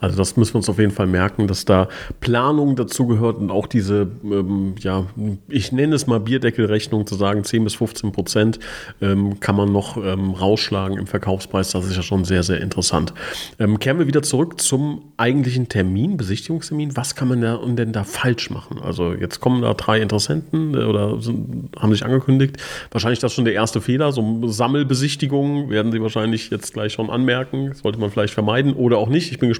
Also 0.00 0.16
das 0.16 0.36
müssen 0.36 0.54
wir 0.54 0.58
uns 0.58 0.68
auf 0.68 0.78
jeden 0.78 0.92
Fall 0.92 1.06
merken, 1.06 1.46
dass 1.46 1.64
da 1.64 1.88
Planung 2.20 2.76
dazu 2.76 3.06
gehört 3.06 3.36
und 3.38 3.50
auch 3.50 3.66
diese, 3.66 4.08
ähm, 4.24 4.74
ja, 4.78 5.06
ich 5.48 5.72
nenne 5.72 5.94
es 5.94 6.06
mal 6.06 6.20
Bierdeckelrechnung 6.20 7.06
zu 7.06 7.14
sagen, 7.14 7.44
10 7.44 7.64
bis 7.64 7.74
15 7.74 8.12
Prozent 8.12 8.58
ähm, 9.00 9.40
kann 9.40 9.56
man 9.56 9.72
noch 9.72 9.96
ähm, 9.96 10.30
rausschlagen 10.30 10.96
im 10.96 11.06
Verkaufspreis. 11.06 11.70
Das 11.72 11.86
ist 11.86 11.96
ja 11.96 12.02
schon 12.02 12.24
sehr, 12.24 12.42
sehr 12.42 12.60
interessant. 12.60 13.12
Ähm, 13.58 13.78
kehren 13.78 13.98
wir 13.98 14.06
wieder 14.06 14.22
zurück 14.22 14.60
zum 14.60 15.12
eigentlichen 15.16 15.68
Termin, 15.68 16.16
Besichtigungstermin. 16.16 16.96
Was 16.96 17.14
kann 17.14 17.28
man 17.28 17.40
da, 17.40 17.60
denn 17.66 17.92
da 17.92 18.04
falsch 18.04 18.50
machen? 18.50 18.80
Also 18.80 19.12
jetzt 19.12 19.40
kommen 19.40 19.62
da 19.62 19.74
drei 19.74 20.00
Interessenten 20.00 20.74
äh, 20.74 20.78
oder 20.78 21.20
sind, 21.20 21.70
haben 21.78 21.92
sich 21.92 22.04
angekündigt. 22.04 22.56
Wahrscheinlich 22.90 23.20
das 23.20 23.34
schon 23.34 23.44
der 23.44 23.54
erste 23.54 23.80
Fehler. 23.80 24.12
So 24.12 24.48
Sammelbesichtigungen 24.48 25.70
werden 25.70 25.92
Sie 25.92 26.00
wahrscheinlich 26.00 26.50
jetzt 26.50 26.72
gleich 26.72 26.92
schon 26.92 27.10
anmerken. 27.10 27.74
Sollte 27.74 27.98
man 27.98 28.10
vielleicht 28.10 28.34
vermeiden 28.34 28.72
oder 28.72 28.98
auch 28.98 29.08
nicht. 29.08 29.30
Ich 29.30 29.38
bin 29.38 29.48
gespannt. 29.48 29.59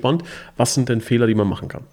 Was 0.56 0.74
sind 0.74 0.88
denn 0.88 1.00
Fehler, 1.00 1.26
die 1.26 1.34
man 1.34 1.48
machen 1.48 1.68
kann? 1.68 1.84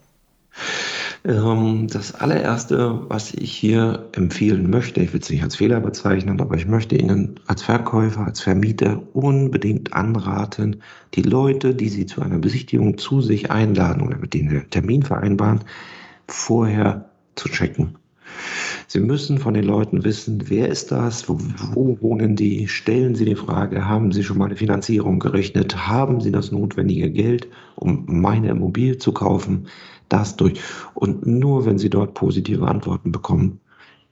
Ähm, 1.26 1.88
das 1.88 2.16
allererste, 2.16 3.02
was 3.10 3.34
ich 3.34 3.52
hier 3.52 4.08
empfehlen 4.14 4.70
möchte, 4.70 5.02
ich 5.02 5.14
will 5.14 5.20
es 5.20 5.30
nicht 5.30 5.44
als 5.44 5.56
Fehler 5.56 5.80
bezeichnen, 5.80 6.40
aber 6.40 6.56
ich 6.56 6.68
möchte 6.68 6.96
Ihnen 6.96 7.40
als 7.48 7.64
Verkäufer, 7.64 8.26
als 8.26 8.42
Vermieter 8.42 9.02
unbedingt 9.14 9.94
anraten, 9.94 10.82
die 11.16 11.24
Leute, 11.24 11.76
die 11.76 11.90
Sie 11.90 12.06
zu 12.06 12.22
einer 12.22 12.38
Besichtigung 12.38 12.98
zu 12.98 13.22
sich 13.22 13.52
einladen 13.52 14.02
oder 14.02 14.18
mit 14.18 14.34
denen 14.34 14.50
einen 14.50 14.70
Termin 14.70 15.04
vereinbaren, 15.04 15.62
vorher 16.28 17.10
zu 17.36 17.50
checken. 17.50 17.98
Sie 18.90 19.02
müssen 19.02 19.38
von 19.38 19.54
den 19.54 19.66
Leuten 19.66 20.06
wissen, 20.06 20.50
wer 20.50 20.70
ist 20.70 20.94
das, 20.94 21.28
wo, 21.28 21.38
wo, 21.74 21.98
wohnen 22.00 22.38
die, 22.38 22.70
stellen 22.70 23.16
Sie 23.16 23.26
die 23.26 23.36
Frage, 23.36 23.86
haben 23.86 24.14
Sie 24.14 24.24
schon 24.24 24.38
mal 24.38 24.46
eine 24.46 24.56
Finanzierung 24.56 25.20
gerechnet, 25.20 25.88
haben 25.88 26.22
Sie 26.22 26.32
das 26.32 26.54
notwendige 26.54 27.12
Geld, 27.12 27.50
um 27.76 28.06
meine 28.08 28.50
Immobilie 28.50 28.98
zu 28.98 29.12
kaufen, 29.12 29.68
das 30.08 30.38
durch. 30.38 30.62
Und 30.94 31.28
nur 31.28 31.66
wenn 31.66 31.78
Sie 31.78 31.90
dort 31.90 32.14
positive 32.14 32.66
Antworten 32.66 33.12
bekommen, 33.12 33.60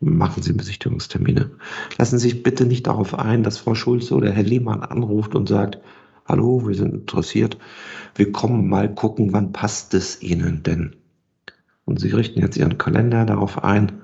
machen 0.02 0.44
Sie 0.44 0.52
Besichtigungstermine. 0.52 1.52
Lassen 1.98 2.20
Sie 2.20 2.30
sich 2.30 2.44
bitte 2.44 2.66
nicht 2.66 2.86
darauf 2.88 3.18
ein, 3.18 3.44
dass 3.44 3.58
Frau 3.58 3.76
Schulze 3.76 4.14
oder 4.14 4.32
Herr 4.32 4.44
Lehmann 4.44 4.82
anruft 4.82 5.36
und 5.36 5.48
sagt, 5.48 5.80
hallo, 6.26 6.68
wir 6.68 6.76
sind 6.76 6.94
interessiert, 6.94 7.58
wir 8.16 8.34
kommen 8.34 8.68
mal 8.68 8.94
gucken, 8.94 9.32
wann 9.32 9.54
passt 9.54 9.94
es 9.94 10.22
Ihnen 10.22 10.64
denn? 10.64 10.98
Und 11.86 12.02
Sie 12.02 12.10
richten 12.10 12.42
jetzt 12.42 12.58
Ihren 12.58 12.78
Kalender 12.78 13.26
darauf 13.26 13.64
ein, 13.64 14.02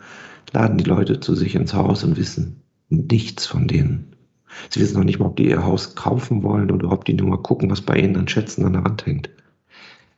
laden 0.52 0.78
die 0.78 0.84
Leute 0.84 1.20
zu 1.20 1.36
sich 1.36 1.56
ins 1.56 1.74
Haus 1.74 2.04
und 2.04 2.18
wissen 2.18 2.62
nichts 2.90 3.46
von 3.46 3.68
denen. 3.68 4.16
Sie 4.70 4.82
wissen 4.82 4.98
noch 4.98 5.06
nicht 5.06 5.20
mal, 5.20 5.28
ob 5.28 5.38
die 5.38 5.50
ihr 5.50 5.64
Haus 5.64 5.96
kaufen 5.96 6.44
wollen 6.44 6.72
oder 6.72 6.92
ob 6.92 7.06
die 7.06 7.14
nur 7.14 7.30
mal 7.30 7.42
gucken, 7.42 7.70
was 7.70 7.82
bei 7.82 7.98
ihnen 7.98 8.18
an 8.18 8.28
Schätzen 8.28 8.66
an 8.66 8.74
der 8.74 8.84
Wand 8.84 9.06
hängt. 9.06 9.30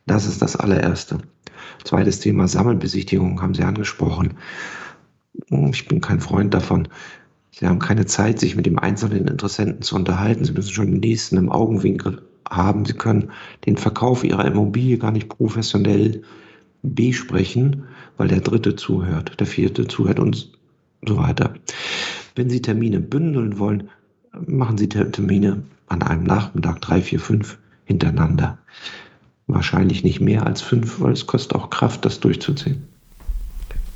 Das 0.06 0.26
ist 0.26 0.42
das 0.42 0.56
allererste. 0.56 1.18
Zweites 1.84 2.20
Thema 2.20 2.48
Sammelbesichtigung 2.48 3.40
haben 3.40 3.54
Sie 3.54 3.62
angesprochen. 3.62 4.34
Ich 5.70 5.88
bin 5.88 6.00
kein 6.00 6.20
Freund 6.20 6.52
davon. 6.52 6.88
Sie 7.50 7.66
haben 7.66 7.78
keine 7.78 8.06
Zeit, 8.06 8.40
sich 8.40 8.56
mit 8.56 8.66
dem 8.66 8.78
einzelnen 8.78 9.28
Interessenten 9.28 9.82
zu 9.82 9.94
unterhalten. 9.94 10.44
Sie 10.44 10.52
müssen 10.52 10.72
schon 10.72 10.90
den 10.90 11.00
nächsten 11.00 11.36
im 11.36 11.50
Augenwinkel 11.50 12.22
haben. 12.50 12.84
Sie 12.84 12.94
können 12.94 13.30
den 13.66 13.76
Verkauf 13.76 14.24
Ihrer 14.24 14.44
Immobilie 14.44 14.98
gar 14.98 15.12
nicht 15.12 15.28
professionell 15.28 16.22
besprechen, 16.82 17.84
weil 18.16 18.28
der 18.28 18.40
dritte 18.40 18.76
zuhört, 18.76 19.38
der 19.40 19.46
vierte 19.46 19.86
zuhört 19.86 20.18
und 20.18 20.50
so 21.06 21.16
weiter. 21.16 21.54
Wenn 22.34 22.50
Sie 22.50 22.62
Termine 22.62 23.00
bündeln 23.00 23.58
wollen, 23.58 23.90
machen 24.46 24.78
Sie 24.78 24.88
Termine 24.88 25.62
an 25.88 26.02
einem 26.02 26.24
Nachmittag, 26.24 26.80
drei, 26.80 27.02
vier, 27.02 27.20
fünf 27.20 27.58
hintereinander. 27.84 28.58
Wahrscheinlich 29.46 30.04
nicht 30.04 30.20
mehr 30.20 30.46
als 30.46 30.62
fünf, 30.62 31.00
weil 31.00 31.12
es 31.12 31.26
kostet 31.26 31.54
auch 31.54 31.70
Kraft, 31.70 32.04
das 32.04 32.20
durchzuziehen. 32.20 32.88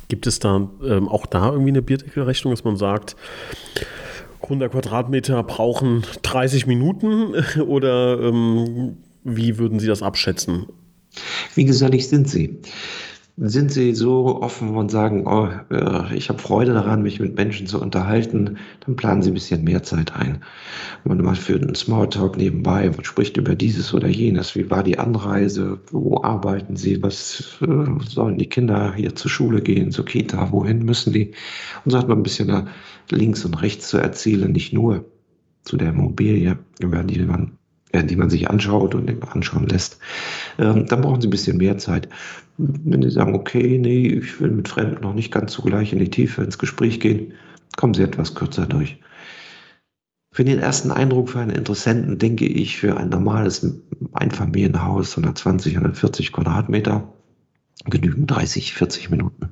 Gibt 0.07 0.27
es 0.27 0.39
da 0.39 0.69
ähm, 0.83 1.07
auch 1.07 1.25
da 1.25 1.51
irgendwie 1.51 1.69
eine 1.69 1.81
Bierdeckelrechnung, 1.81 2.53
dass 2.53 2.63
man 2.63 2.77
sagt, 2.77 3.15
100 4.43 4.71
Quadratmeter 4.71 5.43
brauchen 5.43 6.03
30 6.23 6.65
Minuten 6.65 7.33
oder 7.61 8.19
ähm, 8.19 8.97
wie 9.23 9.57
würden 9.57 9.79
Sie 9.79 9.87
das 9.87 10.01
abschätzen? 10.01 10.67
Wie 11.55 11.65
gesellig 11.65 12.07
sind 12.07 12.29
Sie? 12.29 12.59
Sind 13.41 13.71
Sie 13.71 13.93
so 13.95 14.41
offen 14.41 14.75
und 14.75 14.91
sagen, 14.91 15.25
oh, 15.25 15.47
äh, 15.71 16.13
ich 16.13 16.27
habe 16.27 16.39
Freude 16.39 16.73
daran, 16.73 17.03
mich 17.03 17.21
mit 17.21 17.37
Menschen 17.37 17.67
zu 17.67 17.81
unterhalten, 17.81 18.57
dann 18.85 18.97
planen 18.97 19.21
Sie 19.21 19.31
ein 19.31 19.35
bisschen 19.35 19.63
mehr 19.63 19.81
Zeit 19.81 20.13
ein. 20.13 20.43
Man 21.05 21.21
macht 21.21 21.37
für 21.37 21.55
einen 21.55 21.73
Smalltalk 21.73 22.35
nebenbei, 22.35 22.89
man 22.89 23.05
spricht 23.05 23.37
über 23.37 23.55
dieses 23.55 23.93
oder 23.93 24.09
jenes, 24.09 24.55
wie 24.55 24.69
war 24.69 24.83
die 24.83 24.99
Anreise, 24.99 25.79
wo 25.89 26.21
arbeiten 26.21 26.75
Sie, 26.75 27.01
was 27.01 27.57
äh, 27.61 27.85
sollen 28.09 28.37
die 28.37 28.49
Kinder 28.49 28.93
hier 28.93 29.15
zur 29.15 29.31
Schule 29.31 29.61
gehen, 29.61 29.91
zur 29.91 30.03
Kita, 30.03 30.51
wohin 30.51 30.83
müssen 30.83 31.13
die? 31.13 31.31
Und 31.85 31.91
so 31.91 31.97
hat 31.97 32.09
man 32.09 32.19
ein 32.19 32.23
bisschen 32.23 32.67
links 33.09 33.45
und 33.45 33.61
rechts 33.61 33.87
zu 33.87 33.99
erzählen, 33.99 34.51
nicht 34.51 34.73
nur 34.73 35.05
zu 35.63 35.77
der 35.77 35.89
Immobilie, 35.89 36.59
über 36.81 37.03
die 37.03 37.19
man 37.19 37.58
die 37.93 38.15
man 38.15 38.29
sich 38.29 38.49
anschaut 38.49 38.95
und 38.95 39.09
anschauen 39.33 39.67
lässt, 39.67 39.99
ähm, 40.57 40.85
dann 40.85 41.01
brauchen 41.01 41.21
Sie 41.21 41.27
ein 41.27 41.31
bisschen 41.31 41.57
mehr 41.57 41.77
Zeit. 41.77 42.09
Wenn 42.57 43.01
Sie 43.01 43.09
sagen, 43.09 43.35
okay, 43.35 43.77
nee, 43.79 44.07
ich 44.07 44.39
will 44.39 44.51
mit 44.51 44.67
Fremden 44.67 45.01
noch 45.01 45.13
nicht 45.13 45.31
ganz 45.31 45.53
so 45.53 45.61
gleich 45.63 45.93
in 45.93 45.99
die 45.99 46.09
Tiefe 46.09 46.43
ins 46.43 46.57
Gespräch 46.57 46.99
gehen, 46.99 47.33
kommen 47.77 47.93
Sie 47.93 48.03
etwas 48.03 48.35
kürzer 48.35 48.65
durch. 48.65 48.99
Für 50.31 50.43
den 50.43 50.59
ersten 50.59 50.91
Eindruck 50.91 51.29
für 51.29 51.39
einen 51.39 51.55
Interessenten 51.55 52.19
denke 52.19 52.45
ich, 52.45 52.77
für 52.77 52.97
ein 52.97 53.09
normales 53.09 53.81
Einfamilienhaus, 54.13 55.17
120, 55.17 55.75
140 55.75 56.31
Quadratmeter, 56.31 57.11
genügen 57.85 58.27
30, 58.27 58.73
40 58.73 59.09
Minuten. 59.09 59.49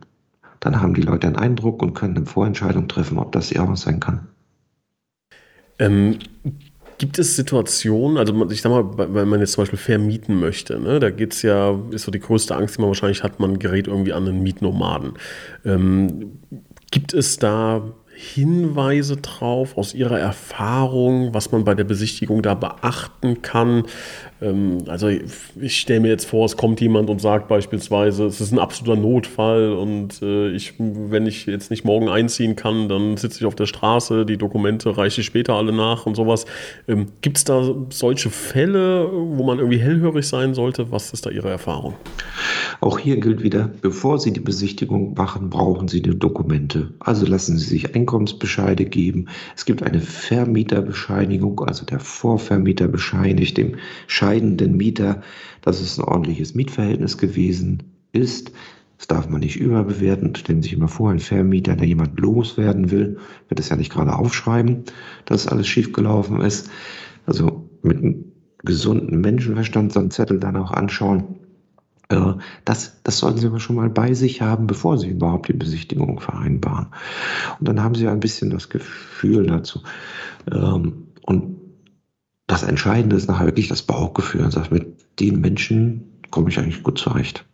Dann 0.60 0.82
haben 0.82 0.94
die 0.94 1.02
Leute 1.02 1.28
einen 1.28 1.36
Eindruck 1.36 1.82
und 1.82 1.94
können 1.94 2.16
eine 2.16 2.26
Vorentscheidung 2.26 2.88
treffen, 2.88 3.18
ob 3.18 3.32
das 3.32 3.52
ihr 3.52 3.62
Haus 3.62 3.82
sein 3.82 4.00
kann. 4.00 4.28
Ähm, 5.80 6.20
Gibt 6.98 7.20
es 7.20 7.36
Situationen, 7.36 8.18
also 8.18 8.50
ich 8.50 8.62
sag 8.62 8.72
mal, 8.72 9.14
wenn 9.14 9.28
man 9.28 9.40
jetzt 9.40 9.52
zum 9.52 9.62
Beispiel 9.62 9.78
vermieten 9.78 10.40
möchte, 10.40 10.80
ne, 10.80 11.00
da 11.00 11.12
geht 11.12 11.34
es 11.34 11.44
ja, 11.44 11.78
ist 11.92 12.04
so 12.04 12.12
die 12.12 12.20
größte 12.20 12.56
Angst, 12.56 12.78
die 12.78 12.82
man 12.82 12.90
wahrscheinlich 12.90 13.24
hat, 13.24 13.40
man 13.40 13.60
gerät 13.60 13.88
irgendwie 13.88 14.14
an 14.14 14.28
einen 14.28 14.42
Mietnomaden. 14.42 15.14
Ähm, 15.64 16.40
gibt 16.90 17.14
es 17.14 17.38
da 17.38 17.84
Hinweise 18.20 19.18
drauf 19.18 19.78
aus 19.78 19.94
Ihrer 19.94 20.20
Erfahrung, 20.20 21.36
was 21.36 21.52
man 21.52 21.64
bei 21.64 21.76
der 21.76 21.84
Besichtigung 21.84 22.42
da 22.42 22.56
beachten 22.56 23.44
kann? 23.44 23.84
Ähm, 24.42 24.80
also 24.88 25.08
ich 25.08 25.80
stelle 25.80 26.02
mir 26.02 26.10
jetzt 26.10 26.26
vor, 26.26 26.46
es 26.46 26.58
kommt 26.58 26.82
jemand 26.82 27.10
und 27.10 27.22
sagt 27.22 27.48
beispielsweise, 27.48 28.26
es 28.26 28.42
ist 28.42 28.52
ein 28.52 28.60
absoluter 28.60 29.00
Notfall 29.00 29.72
und 29.74 30.22
äh, 30.22 30.50
ich, 30.52 30.74
wenn 30.78 31.26
ich 31.26 31.46
jetzt 31.46 31.72
nicht 31.72 31.86
morgen 31.86 32.10
einziehen 32.10 32.56
kann, 32.56 32.90
dann 32.90 33.18
sitze 33.18 33.40
ich 33.40 33.46
auf 33.46 33.56
der 33.56 33.66
Straße, 33.66 34.26
die 34.26 34.38
Dokumente 34.38 34.98
reiche 34.98 35.22
ich 35.22 35.28
später 35.28 35.54
alle 35.54 35.72
nach 35.72 36.06
und 36.06 36.16
sowas. 36.16 36.46
Ähm, 36.88 37.08
Gibt 37.22 37.38
es 37.38 37.44
da 37.44 37.76
solche 37.90 38.30
Fälle, 38.30 39.10
wo 39.12 39.44
man 39.44 39.60
irgendwie 39.60 39.80
hellhörig 39.80 40.28
sein 40.28 40.54
sollte? 40.54 40.92
Was 40.92 41.14
ist 41.14 41.26
da 41.26 41.30
Ihre 41.30 41.50
Erfahrung? 41.50 41.96
Auch 42.80 43.00
hier 43.00 43.20
gilt 43.20 43.42
wieder, 43.42 43.70
bevor 43.82 44.20
Sie 44.20 44.32
die 44.32 44.40
Besichtigung 44.40 45.14
machen, 45.16 45.50
brauchen 45.50 45.88
Sie 45.88 46.02
die 46.02 46.18
Dokumente. 46.18 46.94
Also 47.00 47.26
lassen 47.26 47.58
Sie 47.58 47.66
sich 47.66 47.96
Einkommensbescheide 47.96 48.86
geben. 48.86 49.28
Es 49.56 49.66
gibt 49.66 49.84
eine 49.84 50.00
Vermieterbescheinigung, 50.00 51.60
also 51.62 51.86
der 51.86 52.00
Vorvermieter 52.00 52.88
bescheinigt 52.88 53.58
dem 53.58 53.78
scheidenden 54.28 54.76
Mieter, 54.76 55.22
dass 55.62 55.80
es 55.80 55.98
ein 55.98 56.04
ordentliches 56.04 56.54
Mietverhältnis 56.54 57.18
gewesen 57.18 57.84
ist. 58.12 58.52
Das 58.98 59.08
darf 59.08 59.30
man 59.30 59.40
nicht 59.40 59.56
überbewerten. 59.56 60.36
Stellen 60.36 60.62
Sie 60.62 60.70
sich 60.70 60.78
immer 60.78 60.88
vor, 60.90 61.12
ein 61.12 61.20
Vermieter, 61.20 61.76
der 61.76 61.88
jemand 61.88 62.20
loswerden 62.20 62.92
will, 62.92 63.20
wird 63.48 63.60
es 63.60 63.70
ja 63.70 63.76
nicht 63.78 63.92
gerade 63.92 64.14
aufschreiben, 64.14 64.84
dass 65.26 65.48
alles 65.48 65.68
schiefgelaufen 65.68 66.42
ist. 66.42 66.70
Also 67.26 67.70
mit 67.84 67.98
einem 67.98 68.26
gesunden 68.64 69.22
Menschenverstand 69.22 69.94
so 69.94 70.00
einen 70.00 70.12
Zettel 70.12 70.40
dann 70.40 70.58
auch 70.58 70.72
anschauen 70.72 71.38
äh, 72.10 72.34
das, 72.66 73.02
das 73.04 73.20
sollten 73.20 73.40
Sie 73.40 73.48
aber 73.48 73.60
schon 73.60 73.76
mal 73.76 73.90
bei 73.90 74.14
sich 74.14 74.42
haben, 74.42 74.66
bevor 74.66 74.98
Sie 74.98 75.10
überhaupt 75.10 75.50
die 75.50 75.54
Besichtigung 75.54 76.22
vereinbaren. 76.22 76.88
Und 77.60 77.68
dann 77.68 77.84
haben 77.84 77.96
Sie 77.96 78.08
ein 78.08 78.22
bisschen 78.22 78.50
das 78.50 78.70
Gefühl 78.70 79.48
dazu. 79.48 79.82
Ähm, 80.50 81.08
und 81.26 81.67
das 82.48 82.64
Entscheidende 82.64 83.16
ist 83.16 83.28
nachher 83.28 83.46
wirklich 83.46 83.68
das 83.68 83.82
Bauchgefühl. 83.82 84.44
Und 84.44 84.52
sagt, 84.52 84.72
mit 84.72 84.88
den 85.20 85.40
Menschen 85.42 86.22
komme 86.32 86.50
ich 86.50 86.58
eigentlich 86.58 86.84
gut 86.84 86.98
zurecht. 86.98 87.46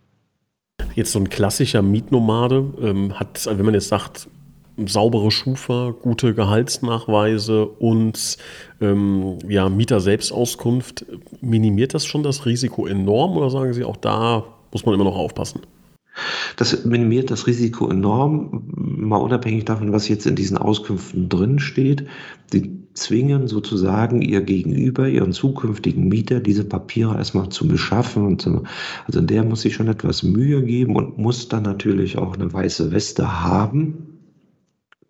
Jetzt 0.96 1.12
so 1.12 1.20
ein 1.20 1.30
klassischer 1.30 1.82
Mietnomade 1.82 2.74
ähm, 2.82 3.20
hat, 3.20 3.46
wenn 3.46 3.66
man 3.66 3.74
jetzt 3.74 3.88
sagt, 3.88 4.28
saubere 4.86 5.32
Schufa, 5.32 5.94
gute 6.02 6.34
Gehaltsnachweise 6.34 7.66
und 7.66 8.38
ähm, 8.82 9.38
ja, 9.48 9.70
Mieter-Selbstauskunft. 9.70 11.06
Minimiert 11.42 11.94
das 11.94 12.06
schon 12.06 12.24
das 12.24 12.46
Risiko 12.46 12.88
enorm 12.88 13.38
oder 13.38 13.50
sagen 13.50 13.74
Sie, 13.74 13.84
auch 13.84 13.98
da 13.98 14.44
muss 14.72 14.86
man 14.86 14.96
immer 14.96 15.04
noch 15.04 15.18
aufpassen? 15.18 15.62
Das 16.56 16.86
minimiert 16.86 17.32
das 17.32 17.48
Risiko 17.48 17.90
enorm, 17.90 18.64
mal 18.76 19.18
unabhängig 19.18 19.66
davon, 19.66 19.92
was 19.92 20.08
jetzt 20.08 20.28
in 20.28 20.36
diesen 20.36 20.58
Auskünften 20.58 21.30
drin 21.30 21.60
steht. 21.60 22.06
Sie 22.52 22.84
zwingen 22.94 23.48
sozusagen 23.48 24.22
ihr 24.22 24.42
Gegenüber, 24.42 25.08
ihren 25.08 25.34
zukünftigen 25.34 26.08
Mieter, 26.08 26.40
diese 26.40 26.64
Papiere 26.64 27.18
erstmal 27.18 27.50
zu 27.50 27.68
beschaffen. 27.68 28.26
Und 28.26 28.42
zu, 28.42 28.64
also 29.08 29.22
der 29.22 29.44
muss 29.44 29.62
sich 29.62 29.74
schon 29.74 29.88
etwas 29.88 30.24
Mühe 30.24 30.64
geben 30.64 30.96
und 30.96 31.18
muss 31.18 31.48
dann 31.48 31.64
natürlich 31.64 32.18
auch 32.18 32.36
eine 32.36 32.52
weiße 32.54 32.92
Weste 32.92 33.44
haben 33.44 34.10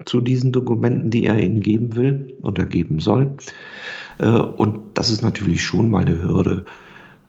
zu 0.05 0.21
diesen 0.21 0.51
Dokumenten, 0.51 1.09
die 1.09 1.25
er 1.25 1.39
ihnen 1.39 1.61
geben 1.61 1.95
will 1.95 2.37
oder 2.41 2.65
geben 2.65 2.99
soll. 2.99 3.35
Äh, 4.19 4.29
und 4.29 4.79
das 4.95 5.09
ist 5.09 5.21
natürlich 5.21 5.63
schon 5.63 5.89
mal 5.89 6.05
eine 6.05 6.21
Hürde 6.21 6.65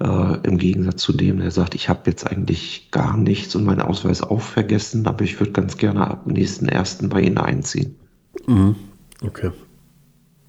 äh, 0.01 0.39
im 0.43 0.59
Gegensatz 0.59 1.03
zu 1.03 1.13
dem, 1.13 1.39
der 1.39 1.51
sagt, 1.51 1.75
ich 1.75 1.89
habe 1.89 2.11
jetzt 2.11 2.27
eigentlich 2.27 2.89
gar 2.91 3.17
nichts 3.17 3.55
und 3.55 3.65
meinen 3.65 3.81
Ausweis 3.81 4.23
auch 4.23 4.41
vergessen, 4.41 5.07
aber 5.07 5.25
ich 5.25 5.39
würde 5.41 5.53
ganz 5.53 5.77
gerne 5.77 6.07
ab 6.07 6.27
nächsten 6.27 6.69
ersten 6.69 7.09
bei 7.09 7.21
Ihnen 7.21 7.39
einziehen. 7.39 7.97
Mhm. 8.47 8.77
Okay. 9.23 9.51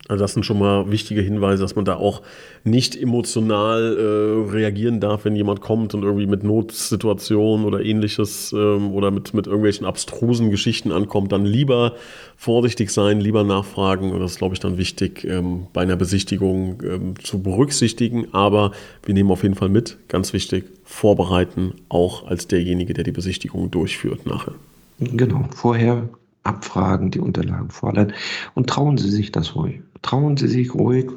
Also 0.08 0.24
das 0.24 0.34
sind 0.34 0.46
schon 0.46 0.60
mal 0.60 0.92
wichtige 0.92 1.22
Hinweise, 1.22 1.64
dass 1.64 1.76
man 1.76 1.84
da 1.84 1.96
auch 1.96 2.22
nicht 2.64 2.96
emotional 2.96 3.98
äh, 3.98 4.52
reagieren 4.52 5.00
darf, 5.00 5.26
wenn 5.26 5.36
jemand 5.36 5.62
kommt 5.62 5.96
und 5.96 6.04
irgendwie 6.04 6.28
mit 6.28 6.44
Notsituationen 6.44 7.66
oder 7.66 7.82
ähnliches 7.82 8.54
ähm, 8.54 8.92
oder 8.92 9.10
mit, 9.10 9.34
mit 9.34 9.48
irgendwelchen 9.48 9.86
abstrusen 9.88 10.52
Geschichten 10.52 10.92
ankommt. 10.92 11.32
Dann 11.32 11.44
lieber 11.44 11.94
vorsichtig 12.38 12.92
sein, 12.92 13.20
lieber 13.20 13.44
nachfragen. 13.44 14.12
Und 14.12 14.20
das 14.20 14.34
ist, 14.34 14.38
glaube 14.38 14.54
ich, 14.54 14.60
dann 14.60 14.78
wichtig, 14.78 15.24
ähm, 15.26 15.68
bei 15.74 15.82
einer 15.82 15.96
Besichtigung 15.96 16.84
ähm, 16.84 17.14
zu 17.24 17.42
berücksichtigen. 17.42 18.28
Aber 18.32 18.74
wir 19.04 19.16
nehmen 19.16 19.32
auf 19.32 19.42
jeden 19.42 19.56
Fall 19.56 19.70
mit, 19.70 19.98
ganz 20.08 20.34
wichtig, 20.34 20.66
vorbereiten, 20.84 21.74
auch 21.90 22.28
als 22.28 22.48
derjenige, 22.48 22.94
der 22.94 23.04
die 23.04 23.12
Besichtigung 23.12 23.72
durchführt 23.72 24.28
nachher. 24.28 24.54
Genau, 25.00 25.50
vorher 25.56 26.08
abfragen, 26.44 27.10
die 27.12 27.20
Unterlagen 27.20 27.70
fordern 27.70 28.14
und 28.54 28.70
trauen 28.70 28.98
Sie 28.98 29.10
sich 29.10 29.32
das 29.32 29.56
ruhig. 29.56 29.82
Trauen 30.06 30.38
Sie 30.38 30.48
sich 30.48 30.76
ruhig 30.76 31.08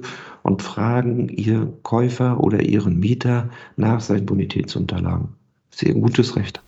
und 0.42 0.62
fragen 0.62 1.28
Ihr 1.28 1.70
Käufer 1.82 2.40
oder 2.40 2.62
Ihren 2.62 2.98
Mieter 2.98 3.50
nach 3.76 4.00
seinen 4.00 4.24
Bonitätsunterlagen. 4.24 5.28
Sehr 5.70 5.92
gutes 5.92 6.36
Recht. 6.36 6.62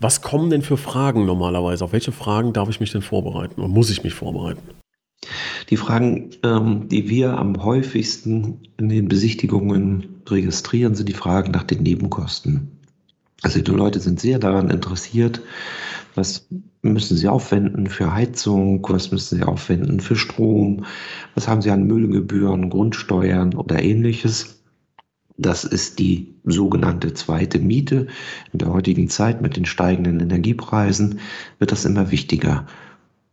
Was 0.00 0.22
kommen 0.22 0.48
denn 0.48 0.62
für 0.62 0.78
Fragen 0.78 1.26
normalerweise? 1.26 1.84
Auf 1.84 1.92
welche 1.92 2.12
Fragen 2.12 2.54
darf 2.54 2.70
ich 2.70 2.80
mich 2.80 2.92
denn 2.92 3.02
vorbereiten 3.02 3.60
oder 3.60 3.68
muss 3.68 3.90
ich 3.90 4.02
mich 4.02 4.14
vorbereiten? 4.14 4.62
Die 5.68 5.76
Fragen, 5.76 6.30
ähm, 6.44 6.88
die 6.88 7.10
wir 7.10 7.36
am 7.36 7.62
häufigsten 7.62 8.60
in 8.78 8.88
den 8.88 9.08
Besichtigungen 9.08 10.22
registrieren, 10.26 10.94
sind 10.94 11.10
die 11.10 11.12
Fragen 11.12 11.50
nach 11.50 11.64
den 11.64 11.82
Nebenkosten. 11.82 12.78
Also 13.42 13.60
die 13.60 13.70
Leute 13.70 14.00
sind 14.00 14.18
sehr 14.18 14.38
daran 14.38 14.70
interessiert, 14.70 15.42
was 16.14 16.48
müssen 16.82 17.16
sie 17.16 17.28
aufwenden 17.28 17.86
für 17.86 18.12
Heizung, 18.12 18.84
was 18.88 19.10
müssen 19.10 19.38
sie 19.38 19.44
aufwenden 19.44 20.00
für 20.00 20.16
Strom, 20.16 20.84
was 21.34 21.48
haben 21.48 21.62
sie 21.62 21.70
an 21.70 21.86
Müllgebühren, 21.86 22.70
Grundsteuern 22.70 23.54
oder 23.54 23.82
ähnliches. 23.82 24.62
Das 25.38 25.64
ist 25.64 25.98
die 25.98 26.34
sogenannte 26.44 27.14
zweite 27.14 27.58
Miete. 27.58 28.06
In 28.52 28.58
der 28.58 28.72
heutigen 28.72 29.08
Zeit 29.08 29.40
mit 29.40 29.56
den 29.56 29.64
steigenden 29.64 30.20
Energiepreisen 30.20 31.20
wird 31.58 31.72
das 31.72 31.84
immer 31.84 32.10
wichtiger. 32.10 32.66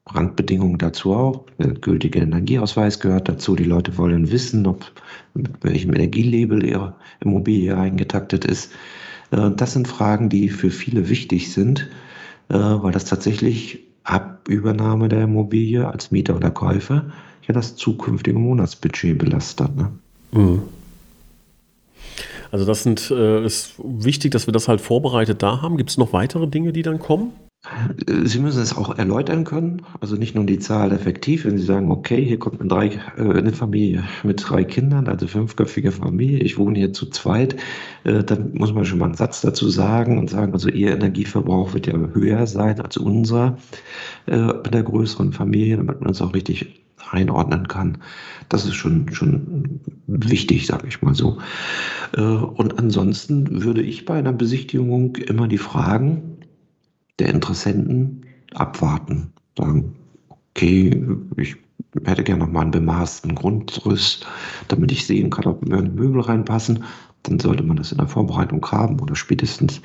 Randbedingungen 0.06 0.78
dazu 0.78 1.14
auch. 1.14 1.46
Der 1.60 1.74
gültige 1.74 2.20
Energieausweis 2.20 3.00
gehört 3.00 3.30
dazu. 3.30 3.56
Die 3.56 3.64
Leute 3.66 3.98
wollen 3.98 4.32
wissen, 4.32 4.66
ob 4.66 4.92
mit 5.36 5.50
welchem 5.64 5.94
Energielabel 5.94 6.66
ihre 6.66 6.96
Immobilie 7.20 7.78
eingetaktet 7.78 8.46
ist. 8.46 8.72
Äh, 9.32 9.52
das 9.52 9.74
sind 9.74 9.88
Fragen, 9.88 10.30
die 10.30 10.50
für 10.50 10.72
viele 10.72 11.10
wichtig 11.10 11.52
sind 11.54 11.90
weil 12.56 12.92
das 12.92 13.06
tatsächlich 13.06 13.80
ab 14.04 14.48
Übernahme 14.48 15.10
der 15.10 15.24
Immobilie 15.24 15.88
als 15.88 16.12
Mieter 16.12 16.36
oder 16.36 16.52
Käufer 16.52 17.06
ja 17.48 17.54
das 17.54 17.76
zukünftige 17.76 18.38
Monatsbudget 18.38 19.18
belastet. 19.18 19.76
Ne? 19.76 19.92
Mhm. 20.32 20.62
Also 22.52 22.66
das 22.66 22.84
sind, 22.84 23.12
äh, 23.12 23.46
ist 23.46 23.76
wichtig, 23.78 24.32
dass 24.32 24.48
wir 24.48 24.52
das 24.52 24.68
halt 24.68 24.82
vorbereitet 24.82 25.44
da 25.44 25.62
haben. 25.62 25.78
Gibt 25.78 25.92
es 25.92 25.98
noch 25.98 26.14
weitere 26.14 26.48
Dinge, 26.48 26.74
die 26.74 26.82
dann 26.82 27.00
kommen? 27.00 27.32
Sie 28.24 28.40
müssen 28.40 28.62
es 28.62 28.78
auch 28.78 28.98
erläutern 28.98 29.44
können, 29.44 29.82
also 30.00 30.16
nicht 30.16 30.34
nur 30.34 30.46
die 30.46 30.60
Zahl 30.60 30.94
effektiv, 30.94 31.44
wenn 31.44 31.58
Sie 31.58 31.66
sagen, 31.66 31.92
okay, 31.92 32.24
hier 32.24 32.40
kommt 32.40 32.62
eine, 32.62 32.70
drei, 32.70 32.88
äh, 33.18 33.38
eine 33.38 33.52
Familie 33.52 34.06
mit 34.24 34.42
drei 34.48 34.64
Kindern, 34.64 35.10
also 35.10 35.28
fünfköpfige 35.28 35.92
Familie, 35.92 36.40
ich 36.40 36.58
wohne 36.58 36.80
hier 36.80 36.94
zu 36.94 37.08
zweit, 37.08 37.58
äh, 38.06 38.24
dann 38.24 38.54
muss 38.54 38.74
man 38.74 38.86
schon 38.86 39.00
mal 39.00 39.08
einen 39.08 39.16
Satz 39.16 39.42
dazu 39.42 39.68
sagen 39.68 40.18
und 40.18 40.30
sagen, 40.30 40.54
also 40.54 40.70
Ihr 40.70 40.94
Energieverbrauch 40.94 41.74
wird 41.74 41.88
ja 41.88 41.98
höher 41.98 42.48
sein 42.48 42.80
als 42.80 42.96
unser 42.96 43.58
äh, 44.26 44.38
bei 44.38 44.70
der 44.70 44.84
größeren 44.84 45.34
Familie, 45.34 45.76
damit 45.76 46.00
man 46.00 46.12
es 46.12 46.22
auch 46.22 46.34
richtig 46.34 46.86
einordnen 47.12 47.68
kann. 47.68 47.98
Das 48.48 48.66
ist 48.66 48.76
schon, 48.76 49.12
schon 49.12 49.82
wichtig, 50.08 50.66
sage 50.68 50.88
ich 50.88 51.02
mal 51.02 51.16
so. 51.16 51.40
Und 52.16 52.78
ansonsten 52.78 53.64
würde 53.64 53.82
ich 53.82 54.06
bei 54.06 54.16
einer 54.16 54.34
Besichtigung 54.34 55.16
immer 55.16 55.48
die 55.48 55.58
Fragen 55.58 56.39
der 57.20 57.30
Interessenten 57.30 58.26
abwarten. 58.54 59.34
Sagen, 59.58 59.96
okay, 60.30 61.04
ich 61.38 61.58
hätte 62.06 62.24
gerne 62.24 62.46
noch 62.46 62.52
mal 62.52 62.62
einen 62.62 62.72
bemaßten 62.72 63.36
Grundriss, 63.36 64.22
damit 64.68 64.92
ich 64.92 65.06
sehen 65.06 65.30
kann, 65.30 65.46
ob 65.46 65.68
mir 65.68 65.82
Möbel 65.82 66.22
reinpassen. 66.22 66.84
Dann 67.24 67.40
sollte 67.40 67.64
man 67.64 67.78
das 67.78 67.92
in 67.92 67.98
der 67.98 68.08
Vorbereitung 68.08 68.66
haben 68.72 69.00
oder 69.00 69.16
spätestens 69.16 69.82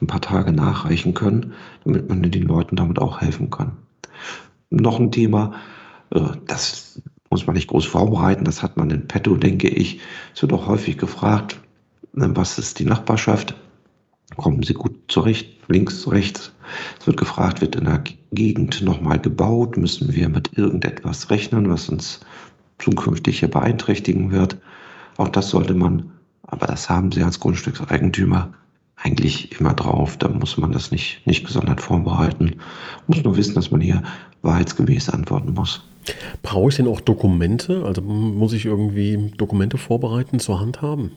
ein 0.00 0.06
paar 0.06 0.20
Tage 0.20 0.52
nachreichen 0.52 1.14
können, 1.14 1.52
damit 1.84 2.08
man 2.08 2.22
den 2.22 2.42
Leuten 2.42 2.76
damit 2.76 2.98
auch 2.98 3.20
helfen 3.20 3.50
kann. 3.50 3.72
Noch 4.70 4.98
ein 4.98 5.12
Thema, 5.12 5.52
äh, 6.10 6.20
das 6.46 7.00
muss 7.30 7.46
man 7.46 7.54
nicht 7.54 7.68
groß 7.68 7.84
vorbereiten, 7.84 8.44
das 8.44 8.62
hat 8.62 8.76
man 8.76 8.90
in 8.90 9.06
petto, 9.06 9.36
denke 9.36 9.68
ich. 9.68 10.00
Es 10.34 10.42
wird 10.42 10.52
auch 10.52 10.66
häufig 10.66 10.98
gefragt, 10.98 11.60
was 12.12 12.58
ist 12.58 12.78
die 12.78 12.84
Nachbarschaft? 12.84 13.56
Kommen 14.36 14.62
Sie 14.62 14.74
gut 14.74 14.96
zurecht? 15.08 15.68
Links, 15.68 16.10
rechts. 16.10 16.52
Es 16.98 17.06
wird 17.06 17.16
gefragt, 17.16 17.60
wird 17.60 17.76
in 17.76 17.84
der 17.84 18.02
Gegend 18.32 18.82
nochmal 18.82 19.18
gebaut? 19.18 19.76
Müssen 19.76 20.14
wir 20.14 20.28
mit 20.28 20.56
irgendetwas 20.56 21.30
rechnen, 21.30 21.70
was 21.70 21.88
uns 21.88 22.20
zukünftig 22.78 23.40
hier 23.40 23.50
beeinträchtigen 23.50 24.30
wird? 24.30 24.58
Auch 25.16 25.28
das 25.28 25.50
sollte 25.50 25.74
man, 25.74 26.10
aber 26.42 26.66
das 26.66 26.90
haben 26.90 27.12
Sie 27.12 27.22
als 27.22 27.38
Grundstückseigentümer 27.38 28.52
eigentlich 28.96 29.58
immer 29.60 29.74
drauf. 29.74 30.16
Da 30.16 30.28
muss 30.28 30.56
man 30.56 30.72
das 30.72 30.90
nicht, 30.90 31.26
nicht 31.26 31.46
gesondert 31.46 31.80
vorbehalten. 31.80 32.56
Muss 33.06 33.22
nur 33.22 33.36
wissen, 33.36 33.54
dass 33.54 33.70
man 33.70 33.80
hier 33.80 34.02
wahrheitsgemäß 34.42 35.10
antworten 35.10 35.54
muss. 35.54 35.84
Brauche 36.42 36.70
ich 36.70 36.76
denn 36.76 36.88
auch 36.88 37.00
Dokumente? 37.00 37.84
Also 37.84 38.02
muss 38.02 38.52
ich 38.52 38.66
irgendwie 38.66 39.32
Dokumente 39.36 39.78
vorbereiten, 39.78 40.40
zur 40.40 40.60
Hand 40.60 40.82
haben? 40.82 41.12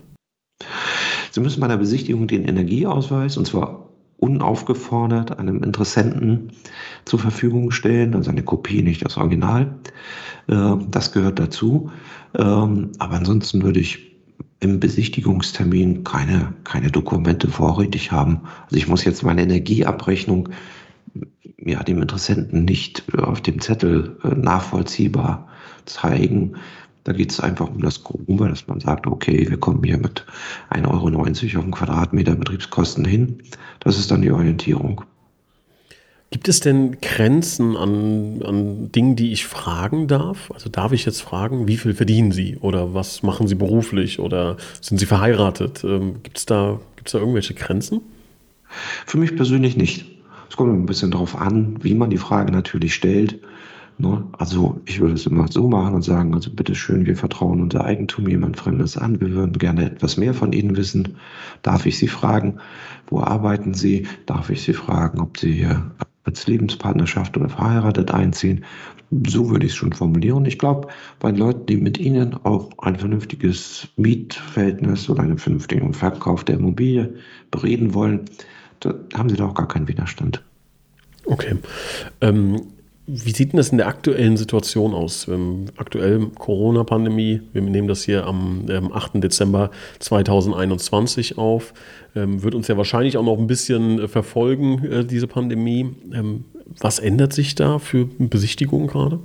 Sie 1.32 1.40
müssen 1.40 1.62
bei 1.62 1.68
der 1.68 1.78
Besichtigung 1.78 2.28
den 2.28 2.46
Energieausweis, 2.46 3.38
und 3.38 3.46
zwar 3.48 3.88
unaufgefordert 4.18 5.38
einem 5.38 5.64
Interessenten 5.64 6.52
zur 7.06 7.20
Verfügung 7.20 7.72
stellen, 7.72 8.16
also 8.16 8.32
eine 8.32 8.44
Kopie, 8.44 8.82
nicht 8.82 9.06
das 9.06 9.18
Original. 9.18 9.76
Ähm, 10.50 10.88
das 10.90 11.12
gehört 11.12 11.40
dazu. 11.40 11.92
Ähm, 12.36 12.92
aber 13.00 13.16
ansonsten 13.16 13.64
würde 13.64 13.80
ich 13.80 14.16
im 14.60 14.80
Besichtigungstermin 14.80 16.04
keine, 16.04 16.54
keine 16.64 16.90
Dokumente 16.90 17.48
vorrätig 17.48 18.12
haben. 18.12 18.42
Also 18.66 18.78
ich 18.78 18.88
muss 18.88 19.04
jetzt 19.04 19.24
meine 19.24 19.44
Energieabrechnung 19.44 20.50
ja, 21.60 21.84
dem 21.84 22.02
Interessenten 22.02 22.66
nicht 22.66 23.04
auf 23.18 23.42
dem 23.42 23.60
Zettel 23.62 24.18
äh, 24.24 24.30
nachvollziehbar 24.30 25.48
zeigen. 25.86 26.56
Da 27.08 27.14
geht 27.14 27.32
es 27.32 27.40
einfach 27.40 27.70
um 27.70 27.82
das 27.82 28.04
Grobe, 28.04 28.50
dass 28.50 28.68
man 28.68 28.82
sagt, 28.82 29.08
okay, 29.08 29.50
wir 29.50 29.58
kommen 29.58 29.82
hier 29.82 29.98
mit 29.98 30.26
1,90 30.72 30.90
Euro 30.90 31.22
auf 31.22 31.64
den 31.64 31.72
Quadratmeter 31.72 32.36
Betriebskosten 32.36 33.06
hin. 33.06 33.44
Das 33.80 33.98
ist 33.98 34.12
dann 34.12 34.22
die 34.22 34.32
Orientierung. 34.32 35.06
Gibt 36.32 36.50
es 36.50 36.60
denn 36.60 36.98
Grenzen 37.00 37.78
an, 37.78 38.44
an 38.44 38.92
Dingen, 38.92 39.16
die 39.16 39.32
ich 39.32 39.46
fragen 39.46 40.10
darf? 40.10 40.52
Also 40.52 40.68
darf 40.68 40.92
ich 40.92 41.06
jetzt 41.06 41.22
fragen, 41.22 41.70
wie 41.70 41.78
viel 41.78 41.94
verdienen 41.94 42.34
Sie 42.34 42.58
oder 42.58 42.94
was 42.94 43.24
machen 43.24 43.48
Sie 43.48 43.56
beruflich 43.56 44.20
oder 44.20 44.58
sind 44.82 44.98
Sie 44.98 45.06
verheiratet? 45.06 45.86
Ähm, 45.86 46.16
Gibt 46.24 46.40
es 46.40 46.46
da, 46.46 46.82
gibt's 46.98 47.14
da 47.14 47.20
irgendwelche 47.20 47.54
Grenzen? 47.54 48.02
Für 49.06 49.18
mich 49.18 49.34
persönlich 49.38 49.78
nicht. 49.78 50.06
Es 50.50 50.58
kommt 50.58 50.74
ein 50.74 50.86
bisschen 50.86 51.12
darauf 51.12 51.38
an, 51.38 51.82
wie 51.82 51.96
man 51.96 52.10
die 52.10 52.18
Frage 52.18 52.52
natürlich 52.52 52.94
stellt. 52.94 53.40
Ne? 54.00 54.26
Also 54.38 54.80
ich 54.86 55.00
würde 55.00 55.16
es 55.16 55.26
immer 55.26 55.48
so 55.48 55.68
machen 55.68 55.96
und 55.96 56.04
sagen, 56.04 56.34
also 56.34 56.52
bitteschön, 56.52 57.06
wir 57.06 57.16
vertrauen 57.16 57.62
unser 57.62 57.84
Eigentum 57.84 58.28
jemand 58.28 58.58
Fremdes 58.58 58.98
an, 58.98 59.20
wir 59.20 59.32
würden 59.32 59.54
gerne 59.54 59.86
etwas 59.86 60.18
mehr 60.18 60.34
von 60.34 60.54
Ihnen 60.54 60.78
wissen. 60.78 61.18
Darf 61.64 61.86
ich 61.86 61.98
Sie 61.98 62.08
fragen, 62.08 62.60
wo 63.08 63.22
arbeiten 63.22 63.74
Sie? 63.74 64.08
Darf 64.28 64.50
ich 64.50 64.62
Sie 64.62 64.74
fragen, 64.74 65.20
ob 65.20 65.38
Sie 65.38 65.54
hier 65.54 65.92
als 66.26 66.46
Lebenspartnerschaft 66.46 67.38
oder 67.38 67.50
verheiratet 67.50 68.12
einziehen? 68.12 68.66
So 69.26 69.50
würde 69.50 69.66
ich 69.66 69.72
es 69.72 69.78
schon 69.78 69.94
formulieren. 69.94 70.46
Ich 70.46 70.60
glaube, 70.60 70.90
bei 71.20 71.32
Leuten, 71.32 71.66
die 71.66 71.78
mit 71.78 71.98
Ihnen 71.98 72.34
auch 72.44 72.70
ein 72.80 72.98
vernünftiges 72.98 73.88
Mietverhältnis 73.96 75.10
oder 75.10 75.24
einen 75.24 75.38
vernünftigen 75.38 75.94
Verkauf 75.94 76.44
der 76.44 76.56
Immobilie 76.56 77.16
bereden 77.50 77.94
wollen, 77.94 78.26
da 78.82 78.94
haben 79.16 79.30
sie 79.30 79.38
doch 79.38 79.56
gar 79.56 79.68
keinen 79.68 79.88
Widerstand. 79.88 80.44
Okay. 81.26 81.56
Ähm, 82.22 82.62
wie 83.08 83.32
sieht 83.32 83.54
denn 83.54 83.58
das 83.58 83.70
in 83.70 83.78
der 83.78 83.88
aktuellen 83.88 84.36
Situation 84.36 84.94
aus? 84.94 85.28
Ähm, 85.30 85.68
aktuell 85.78 86.28
Corona-Pandemie, 86.38 87.42
wir 87.54 87.62
nehmen 87.62 87.88
das 87.88 88.04
hier 88.04 88.26
am 88.26 88.66
ähm, 88.70 88.92
8. 88.92 89.24
Dezember 89.24 89.72
2021 90.00 91.38
auf, 91.38 91.74
ähm, 92.16 92.44
wird 92.44 92.54
uns 92.54 92.68
ja 92.68 92.76
wahrscheinlich 92.76 93.18
auch 93.18 93.24
noch 93.24 93.38
ein 93.38 93.48
bisschen 93.48 94.00
äh, 94.00 94.08
verfolgen, 94.10 94.84
äh, 94.84 95.06
diese 95.06 95.28
Pandemie. 95.28 95.96
Ähm, 96.14 96.44
was 96.80 97.00
ändert 97.00 97.32
sich 97.32 97.56
da 97.56 97.80
für 97.80 98.06
Besichtigungen 98.06 98.88
gerade? 98.88 99.20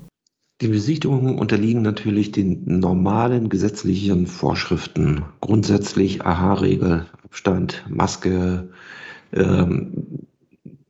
Die 0.60 0.68
Besichtigungen 0.68 1.40
unterliegen 1.40 1.82
natürlich 1.82 2.30
den 2.30 2.62
normalen 2.78 3.48
gesetzlichen 3.48 4.28
Vorschriften. 4.28 5.24
Grundsätzlich 5.40 6.24
AHA-Regel, 6.24 7.06
Abstand, 7.24 7.84
Maske, 7.88 8.68
ähm, 9.32 10.28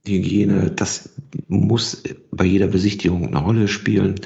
Hygiene, 0.07 0.71
das 0.71 1.15
muss 1.49 2.03
bei 2.33 2.45
jeder 2.45 2.67
Besichtigung 2.67 3.29
eine 3.29 3.39
Rolle 3.39 3.69
spielen. 3.69 4.17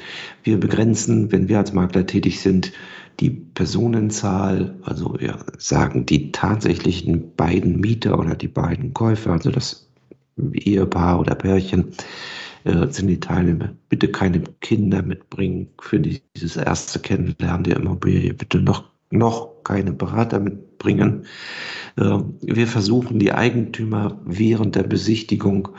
Wir 0.43 0.59
begrenzen, 0.59 1.31
wenn 1.31 1.47
wir 1.47 1.59
als 1.59 1.73
Makler 1.73 2.05
tätig 2.05 2.39
sind, 2.39 2.71
die 3.19 3.29
Personenzahl, 3.29 4.75
also 4.83 5.15
wir 5.19 5.39
sagen 5.57 6.05
die 6.05 6.31
tatsächlichen 6.31 7.35
beiden 7.35 7.79
Mieter 7.79 8.19
oder 8.19 8.35
die 8.35 8.47
beiden 8.47 8.93
Käufer, 8.93 9.31
also 9.31 9.51
das 9.51 9.89
Ehepaar 10.53 11.19
oder 11.19 11.35
Pärchen, 11.35 11.93
äh, 12.63 12.87
sind 12.89 13.07
die 13.07 13.19
Teilnehmer. 13.19 13.73
Bitte 13.89 14.11
keine 14.11 14.41
Kinder 14.61 15.01
mitbringen 15.01 15.69
für 15.81 15.99
dieses 15.99 16.57
erste 16.57 16.99
Kennenlernen 16.99 17.63
der 17.63 17.77
Immobilie. 17.77 18.33
Bitte 18.33 18.59
noch, 18.59 18.91
noch 19.09 19.63
keine 19.63 19.93
Berater 19.93 20.39
mitbringen. 20.39 21.25
Äh, 21.95 22.19
wir 22.41 22.67
versuchen 22.67 23.19
die 23.19 23.31
Eigentümer 23.31 24.19
während 24.25 24.75
der 24.75 24.83
Besichtigung 24.83 25.69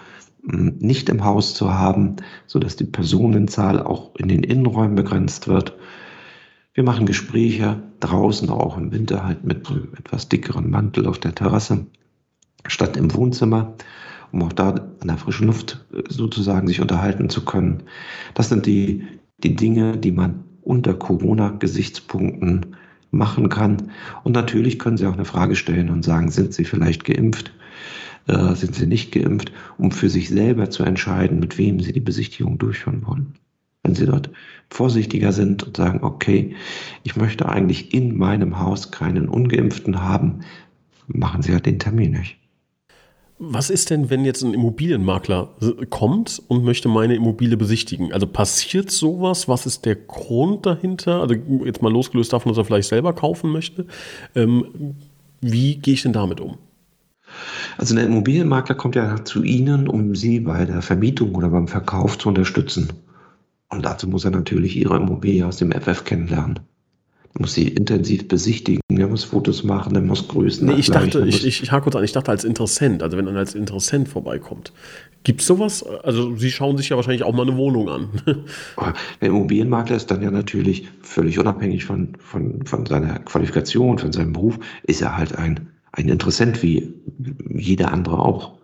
hm, 0.48 0.76
nicht 0.78 1.08
im 1.08 1.24
Haus 1.24 1.54
zu 1.54 1.72
haben, 1.72 2.16
sodass 2.46 2.76
die 2.76 2.84
Personenzahl 2.84 3.82
auch 3.82 4.14
in 4.16 4.28
den 4.28 4.42
Innenräumen 4.42 4.96
begrenzt 4.96 5.48
wird. 5.48 5.76
Wir 6.74 6.84
machen 6.84 7.06
Gespräche 7.06 7.82
draußen, 8.00 8.48
auch 8.50 8.76
im 8.76 8.92
Winter 8.92 9.24
halt 9.24 9.44
mit 9.44 9.68
einem 9.68 9.94
etwas 9.98 10.28
dickeren 10.28 10.70
Mantel 10.70 11.06
auf 11.06 11.18
der 11.18 11.34
Terrasse, 11.34 11.86
statt 12.66 12.96
im 12.96 13.12
Wohnzimmer 13.14 13.74
um 14.32 14.42
auch 14.42 14.52
da 14.52 14.70
an 14.70 15.08
der 15.08 15.18
frischen 15.18 15.46
Luft 15.46 15.84
äh, 15.92 16.02
sozusagen 16.08 16.68
sich 16.68 16.80
unterhalten 16.80 17.28
zu 17.28 17.44
können. 17.44 17.84
Das 18.34 18.48
sind 18.48 18.66
die, 18.66 19.06
die 19.38 19.56
Dinge, 19.56 19.96
die 19.96 20.12
man 20.12 20.44
unter 20.62 20.94
Corona-Gesichtspunkten 20.94 22.76
machen 23.10 23.48
kann. 23.48 23.90
Und 24.24 24.32
natürlich 24.32 24.78
können 24.78 24.96
Sie 24.96 25.06
auch 25.06 25.14
eine 25.14 25.24
Frage 25.24 25.56
stellen 25.56 25.90
und 25.90 26.04
sagen, 26.04 26.30
sind 26.30 26.54
Sie 26.54 26.64
vielleicht 26.64 27.04
geimpft? 27.04 27.52
Äh, 28.26 28.54
sind 28.54 28.74
Sie 28.74 28.86
nicht 28.86 29.12
geimpft? 29.12 29.52
Um 29.78 29.90
für 29.90 30.08
sich 30.08 30.28
selber 30.28 30.70
zu 30.70 30.82
entscheiden, 30.82 31.40
mit 31.40 31.58
wem 31.58 31.80
Sie 31.80 31.92
die 31.92 32.00
Besichtigung 32.00 32.58
durchführen 32.58 33.06
wollen. 33.06 33.34
Wenn 33.82 33.94
Sie 33.94 34.06
dort 34.06 34.30
vorsichtiger 34.70 35.32
sind 35.32 35.62
und 35.62 35.76
sagen, 35.76 36.00
okay, 36.02 36.54
ich 37.04 37.16
möchte 37.16 37.48
eigentlich 37.48 37.94
in 37.94 38.16
meinem 38.16 38.58
Haus 38.58 38.90
keinen 38.90 39.28
Ungeimpften 39.28 40.02
haben, 40.02 40.40
machen 41.06 41.42
Sie 41.42 41.52
halt 41.52 41.66
den 41.66 41.78
Termin 41.78 42.12
nicht. 42.12 42.37
Was 43.40 43.70
ist 43.70 43.90
denn, 43.90 44.10
wenn 44.10 44.24
jetzt 44.24 44.42
ein 44.42 44.52
Immobilienmakler 44.52 45.54
kommt 45.90 46.42
und 46.48 46.64
möchte 46.64 46.88
meine 46.88 47.14
Immobilie 47.14 47.56
besichtigen? 47.56 48.12
Also 48.12 48.26
passiert 48.26 48.90
sowas? 48.90 49.46
Was 49.46 49.64
ist 49.64 49.84
der 49.84 49.94
Grund 49.94 50.66
dahinter? 50.66 51.20
Also 51.20 51.34
jetzt 51.64 51.80
mal 51.80 51.92
losgelöst 51.92 52.32
davon, 52.32 52.50
dass 52.50 52.58
er 52.58 52.64
vielleicht 52.64 52.88
selber 52.88 53.12
kaufen 53.12 53.52
möchte. 53.52 53.86
Ähm, 54.34 54.96
wie 55.40 55.76
gehe 55.76 55.94
ich 55.94 56.02
denn 56.02 56.12
damit 56.12 56.40
um? 56.40 56.58
Also 57.76 57.94
der 57.94 58.06
Immobilienmakler 58.06 58.74
kommt 58.74 58.96
ja 58.96 59.24
zu 59.24 59.44
Ihnen, 59.44 59.86
um 59.86 60.16
Sie 60.16 60.40
bei 60.40 60.64
der 60.64 60.82
Vermietung 60.82 61.36
oder 61.36 61.50
beim 61.50 61.68
Verkauf 61.68 62.18
zu 62.18 62.30
unterstützen. 62.30 62.88
Und 63.68 63.84
dazu 63.84 64.08
muss 64.08 64.24
er 64.24 64.32
natürlich 64.32 64.76
Ihre 64.76 64.96
Immobilie 64.96 65.46
aus 65.46 65.58
dem 65.58 65.70
FF 65.70 66.02
kennenlernen 66.04 66.58
muss 67.38 67.54
sie 67.54 67.68
intensiv 67.68 68.28
besichtigen, 68.28 68.80
der 68.98 69.08
muss 69.08 69.24
Fotos 69.24 69.64
machen, 69.64 69.94
der 69.94 70.02
muss 70.02 70.28
Größen. 70.28 70.66
Nee, 70.66 70.74
ich 70.74 70.90
dachte, 70.90 71.24
ich, 71.26 71.46
ich, 71.46 71.62
ich 71.62 71.72
hake 71.72 71.84
kurz 71.84 71.96
an, 71.96 72.04
ich 72.04 72.12
dachte 72.12 72.30
als 72.30 72.44
Interessent, 72.44 73.02
also 73.02 73.16
wenn 73.16 73.24
man 73.24 73.36
als 73.36 73.54
Interessent 73.54 74.08
vorbeikommt. 74.08 74.72
Gibt 75.24 75.40
es 75.40 75.46
sowas? 75.46 75.82
Also 75.82 76.36
Sie 76.36 76.50
schauen 76.50 76.76
sich 76.76 76.88
ja 76.88 76.96
wahrscheinlich 76.96 77.24
auch 77.24 77.34
mal 77.34 77.42
eine 77.42 77.56
Wohnung 77.56 77.88
an. 77.88 78.08
Der 79.20 79.28
Immobilienmakler 79.28 79.96
ist 79.96 80.10
dann 80.10 80.22
ja 80.22 80.30
natürlich 80.30 80.88
völlig 81.02 81.38
unabhängig 81.38 81.84
von, 81.84 82.14
von, 82.18 82.64
von 82.64 82.86
seiner 82.86 83.18
Qualifikation, 83.20 83.98
von 83.98 84.12
seinem 84.12 84.32
Beruf, 84.32 84.58
ist 84.84 85.02
er 85.02 85.16
halt 85.16 85.36
ein, 85.36 85.68
ein 85.92 86.08
Interessent 86.08 86.62
wie 86.62 86.94
jeder 87.50 87.92
andere 87.92 88.18
auch. 88.18 88.58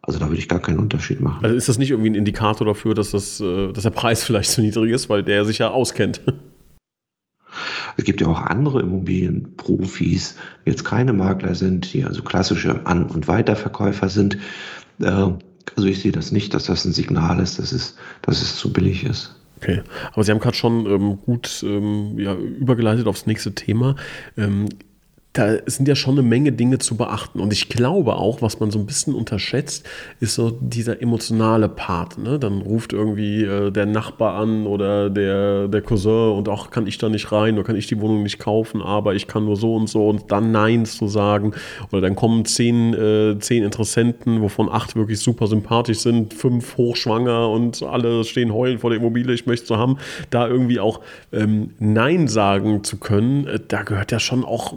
Also 0.00 0.18
da 0.18 0.28
würde 0.28 0.38
ich 0.38 0.48
gar 0.48 0.60
keinen 0.60 0.78
Unterschied 0.78 1.20
machen. 1.20 1.44
Also 1.44 1.54
ist 1.54 1.68
das 1.68 1.76
nicht 1.76 1.90
irgendwie 1.90 2.10
ein 2.10 2.14
Indikator 2.14 2.66
dafür, 2.66 2.94
dass, 2.94 3.10
das, 3.10 3.40
äh, 3.40 3.72
dass 3.72 3.82
der 3.82 3.90
Preis 3.90 4.24
vielleicht 4.24 4.50
zu 4.50 4.62
niedrig 4.62 4.92
ist, 4.92 5.10
weil 5.10 5.22
der 5.22 5.44
sich 5.44 5.58
ja 5.58 5.68
auskennt? 5.68 6.22
Es 7.96 8.04
gibt 8.04 8.20
ja 8.20 8.26
auch 8.26 8.40
andere 8.40 8.80
Immobilienprofis, 8.80 10.36
die 10.64 10.70
jetzt 10.70 10.84
keine 10.84 11.12
Makler 11.12 11.54
sind, 11.54 11.92
die 11.92 12.04
also 12.04 12.22
klassische 12.22 12.86
An- 12.86 13.06
und 13.06 13.28
Weiterverkäufer 13.28 14.08
sind. 14.08 14.38
Äh, 15.00 15.28
also 15.76 15.86
ich 15.86 16.00
sehe 16.00 16.12
das 16.12 16.32
nicht, 16.32 16.54
dass 16.54 16.64
das 16.64 16.84
ein 16.84 16.92
Signal 16.92 17.40
ist, 17.40 17.58
dass 17.58 17.72
es, 17.72 17.96
dass 18.22 18.42
es 18.42 18.56
zu 18.56 18.72
billig 18.72 19.04
ist. 19.04 19.34
Okay, 19.58 19.82
aber 20.12 20.22
Sie 20.22 20.30
haben 20.30 20.38
gerade 20.38 20.56
schon 20.56 20.86
ähm, 20.86 21.18
gut 21.24 21.64
ähm, 21.66 22.16
ja, 22.18 22.34
übergeleitet 22.34 23.08
aufs 23.08 23.26
nächste 23.26 23.54
Thema. 23.54 23.96
Ähm, 24.36 24.68
da 25.38 25.56
sind 25.66 25.86
ja 25.86 25.94
schon 25.94 26.18
eine 26.18 26.26
Menge 26.26 26.50
Dinge 26.50 26.78
zu 26.78 26.96
beachten. 26.96 27.38
Und 27.38 27.52
ich 27.52 27.68
glaube 27.68 28.16
auch, 28.16 28.42
was 28.42 28.58
man 28.58 28.72
so 28.72 28.78
ein 28.80 28.86
bisschen 28.86 29.14
unterschätzt, 29.14 29.86
ist 30.18 30.34
so 30.34 30.50
dieser 30.50 31.00
emotionale 31.00 31.68
Part. 31.68 32.18
Ne? 32.18 32.40
Dann 32.40 32.60
ruft 32.60 32.92
irgendwie 32.92 33.44
äh, 33.44 33.70
der 33.70 33.86
Nachbar 33.86 34.34
an 34.34 34.66
oder 34.66 35.10
der, 35.10 35.68
der 35.68 35.80
Cousin 35.82 36.32
und 36.32 36.48
auch 36.48 36.70
kann 36.70 36.88
ich 36.88 36.98
da 36.98 37.08
nicht 37.08 37.30
rein 37.30 37.54
oder 37.54 37.62
kann 37.62 37.76
ich 37.76 37.86
die 37.86 38.00
Wohnung 38.00 38.24
nicht 38.24 38.40
kaufen, 38.40 38.82
aber 38.82 39.14
ich 39.14 39.28
kann 39.28 39.44
nur 39.44 39.54
so 39.54 39.76
und 39.76 39.88
so 39.88 40.08
und 40.08 40.32
dann 40.32 40.50
Nein 40.50 40.86
zu 40.86 41.06
sagen. 41.06 41.52
Oder 41.92 42.00
dann 42.00 42.16
kommen 42.16 42.44
zehn, 42.44 42.94
äh, 42.94 43.38
zehn 43.38 43.62
Interessenten, 43.62 44.42
wovon 44.42 44.68
acht 44.68 44.96
wirklich 44.96 45.20
super 45.20 45.46
sympathisch 45.46 45.98
sind, 45.98 46.34
fünf 46.34 46.76
hochschwanger 46.76 47.48
und 47.48 47.84
alle 47.84 48.24
stehen 48.24 48.52
heulen 48.52 48.80
vor 48.80 48.90
der 48.90 48.98
Immobilie, 48.98 49.34
ich 49.34 49.46
möchte 49.46 49.68
sie 49.68 49.78
haben. 49.78 49.98
Da 50.30 50.48
irgendwie 50.48 50.80
auch 50.80 51.00
ähm, 51.32 51.74
Nein 51.78 52.26
sagen 52.26 52.82
zu 52.82 52.96
können, 52.96 53.46
äh, 53.46 53.60
da 53.68 53.84
gehört 53.84 54.10
ja 54.10 54.18
schon 54.18 54.44
auch 54.44 54.74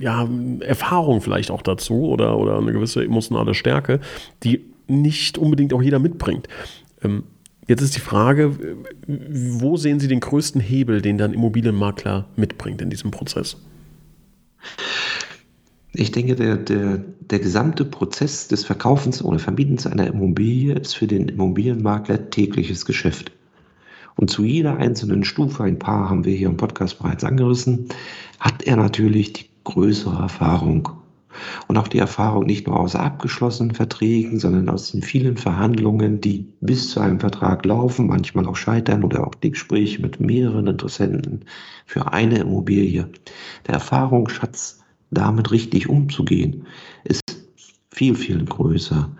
ja, 0.00 0.28
Erfahrung 0.60 1.20
vielleicht 1.20 1.50
auch 1.50 1.62
dazu 1.62 2.04
oder, 2.04 2.38
oder 2.38 2.58
eine 2.58 2.72
gewisse 2.72 3.04
emotionale 3.04 3.54
Stärke, 3.54 4.00
die 4.42 4.64
nicht 4.86 5.38
unbedingt 5.38 5.72
auch 5.72 5.82
jeder 5.82 5.98
mitbringt. 5.98 6.48
Ähm, 7.02 7.24
jetzt 7.66 7.82
ist 7.82 7.96
die 7.96 8.00
Frage, 8.00 8.56
wo 9.06 9.76
sehen 9.76 10.00
Sie 10.00 10.08
den 10.08 10.20
größten 10.20 10.60
Hebel, 10.60 11.00
den 11.00 11.18
dann 11.18 11.32
Immobilienmakler 11.32 12.26
mitbringt 12.36 12.82
in 12.82 12.90
diesem 12.90 13.10
Prozess? 13.10 13.56
Ich 15.92 16.10
denke, 16.10 16.34
der, 16.34 16.56
der, 16.56 17.04
der 17.20 17.38
gesamte 17.38 17.84
Prozess 17.84 18.48
des 18.48 18.64
Verkaufens 18.64 19.22
oder 19.22 19.38
Vermietens 19.38 19.86
einer 19.86 20.08
Immobilie 20.08 20.74
ist 20.74 20.94
für 20.96 21.06
den 21.06 21.28
Immobilienmakler 21.28 22.30
tägliches 22.30 22.84
Geschäft. 22.84 23.30
Und 24.16 24.30
zu 24.30 24.44
jeder 24.44 24.76
einzelnen 24.76 25.24
Stufe, 25.24 25.62
ein 25.64 25.78
paar 25.78 26.08
haben 26.08 26.24
wir 26.24 26.34
hier 26.34 26.48
im 26.48 26.56
Podcast 26.56 26.98
bereits 26.98 27.24
angerissen, 27.24 27.88
hat 28.40 28.62
er 28.62 28.76
natürlich 28.76 29.32
die 29.32 29.46
größere 29.64 30.22
Erfahrung. 30.22 30.90
Und 31.66 31.76
auch 31.76 31.88
die 31.88 31.98
Erfahrung 31.98 32.46
nicht 32.46 32.66
nur 32.66 32.78
aus 32.78 32.94
abgeschlossenen 32.94 33.74
Verträgen, 33.74 34.38
sondern 34.38 34.68
aus 34.68 34.92
den 34.92 35.02
vielen 35.02 35.36
Verhandlungen, 35.36 36.20
die 36.20 36.46
bis 36.60 36.90
zu 36.90 37.00
einem 37.00 37.18
Vertrag 37.18 37.64
laufen, 37.64 38.06
manchmal 38.06 38.46
auch 38.46 38.56
scheitern 38.56 39.02
oder 39.02 39.26
auch 39.26 39.34
die 39.34 39.50
Gespräche 39.50 40.00
mit 40.00 40.20
mehreren 40.20 40.68
Interessenten 40.68 41.44
für 41.86 42.12
eine 42.12 42.38
Immobilie. 42.38 43.08
Der 43.66 43.74
Erfahrungsschatz, 43.74 44.80
damit 45.10 45.50
richtig 45.50 45.88
umzugehen, 45.88 46.66
ist 47.04 47.22
viel, 47.90 48.14
viel 48.14 48.44
größer. 48.44 49.10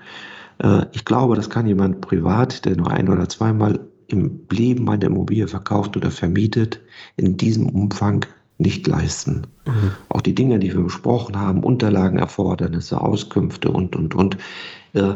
Äh, 0.59 0.87
ich 0.93 1.05
glaube, 1.05 1.37
das 1.37 1.51
kann 1.51 1.67
jemand 1.67 2.01
privat, 2.01 2.65
der 2.65 2.77
nur 2.77 2.91
ein 2.91 3.09
oder 3.09 3.29
zweimal 3.29 3.81
im 4.07 4.41
Leben 4.51 4.89
eine 4.89 5.07
Immobilie 5.07 5.49
verkauft 5.49 5.97
oder 5.97 6.11
vermietet, 6.11 6.81
in 7.17 7.37
diesem 7.37 7.69
Umfang 7.69 8.27
nicht 8.64 8.87
leisten. 8.87 9.46
Mhm. 9.66 9.92
Auch 10.09 10.20
die 10.20 10.35
Dinge, 10.35 10.59
die 10.59 10.72
wir 10.72 10.83
besprochen 10.83 11.38
haben, 11.38 11.62
Unterlagenerfordernisse, 11.62 13.00
Auskünfte 13.00 13.70
und, 13.70 13.94
und, 13.94 14.14
und, 14.14 14.38
äh, 14.94 15.14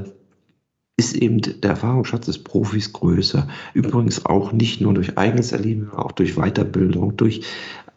ist 0.97 1.17
eben 1.17 1.41
der 1.41 1.71
Erfahrungsschatz 1.71 2.27
des 2.27 2.43
Profis 2.43 2.93
größer. 2.93 3.47
Übrigens 3.73 4.27
auch 4.27 4.53
nicht 4.53 4.81
nur 4.81 4.95
durch 4.95 5.17
eigenes 5.17 5.53
Erleben, 5.53 5.91
auch 5.93 6.13
durch 6.13 6.35
Weiterbildung, 6.35 7.17
durch 7.17 7.43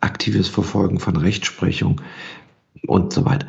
aktives 0.01 0.47
Verfolgen 0.47 0.99
von 0.99 1.17
Rechtsprechung 1.17 1.99
und 2.87 3.11
so 3.11 3.25
weiter. 3.25 3.47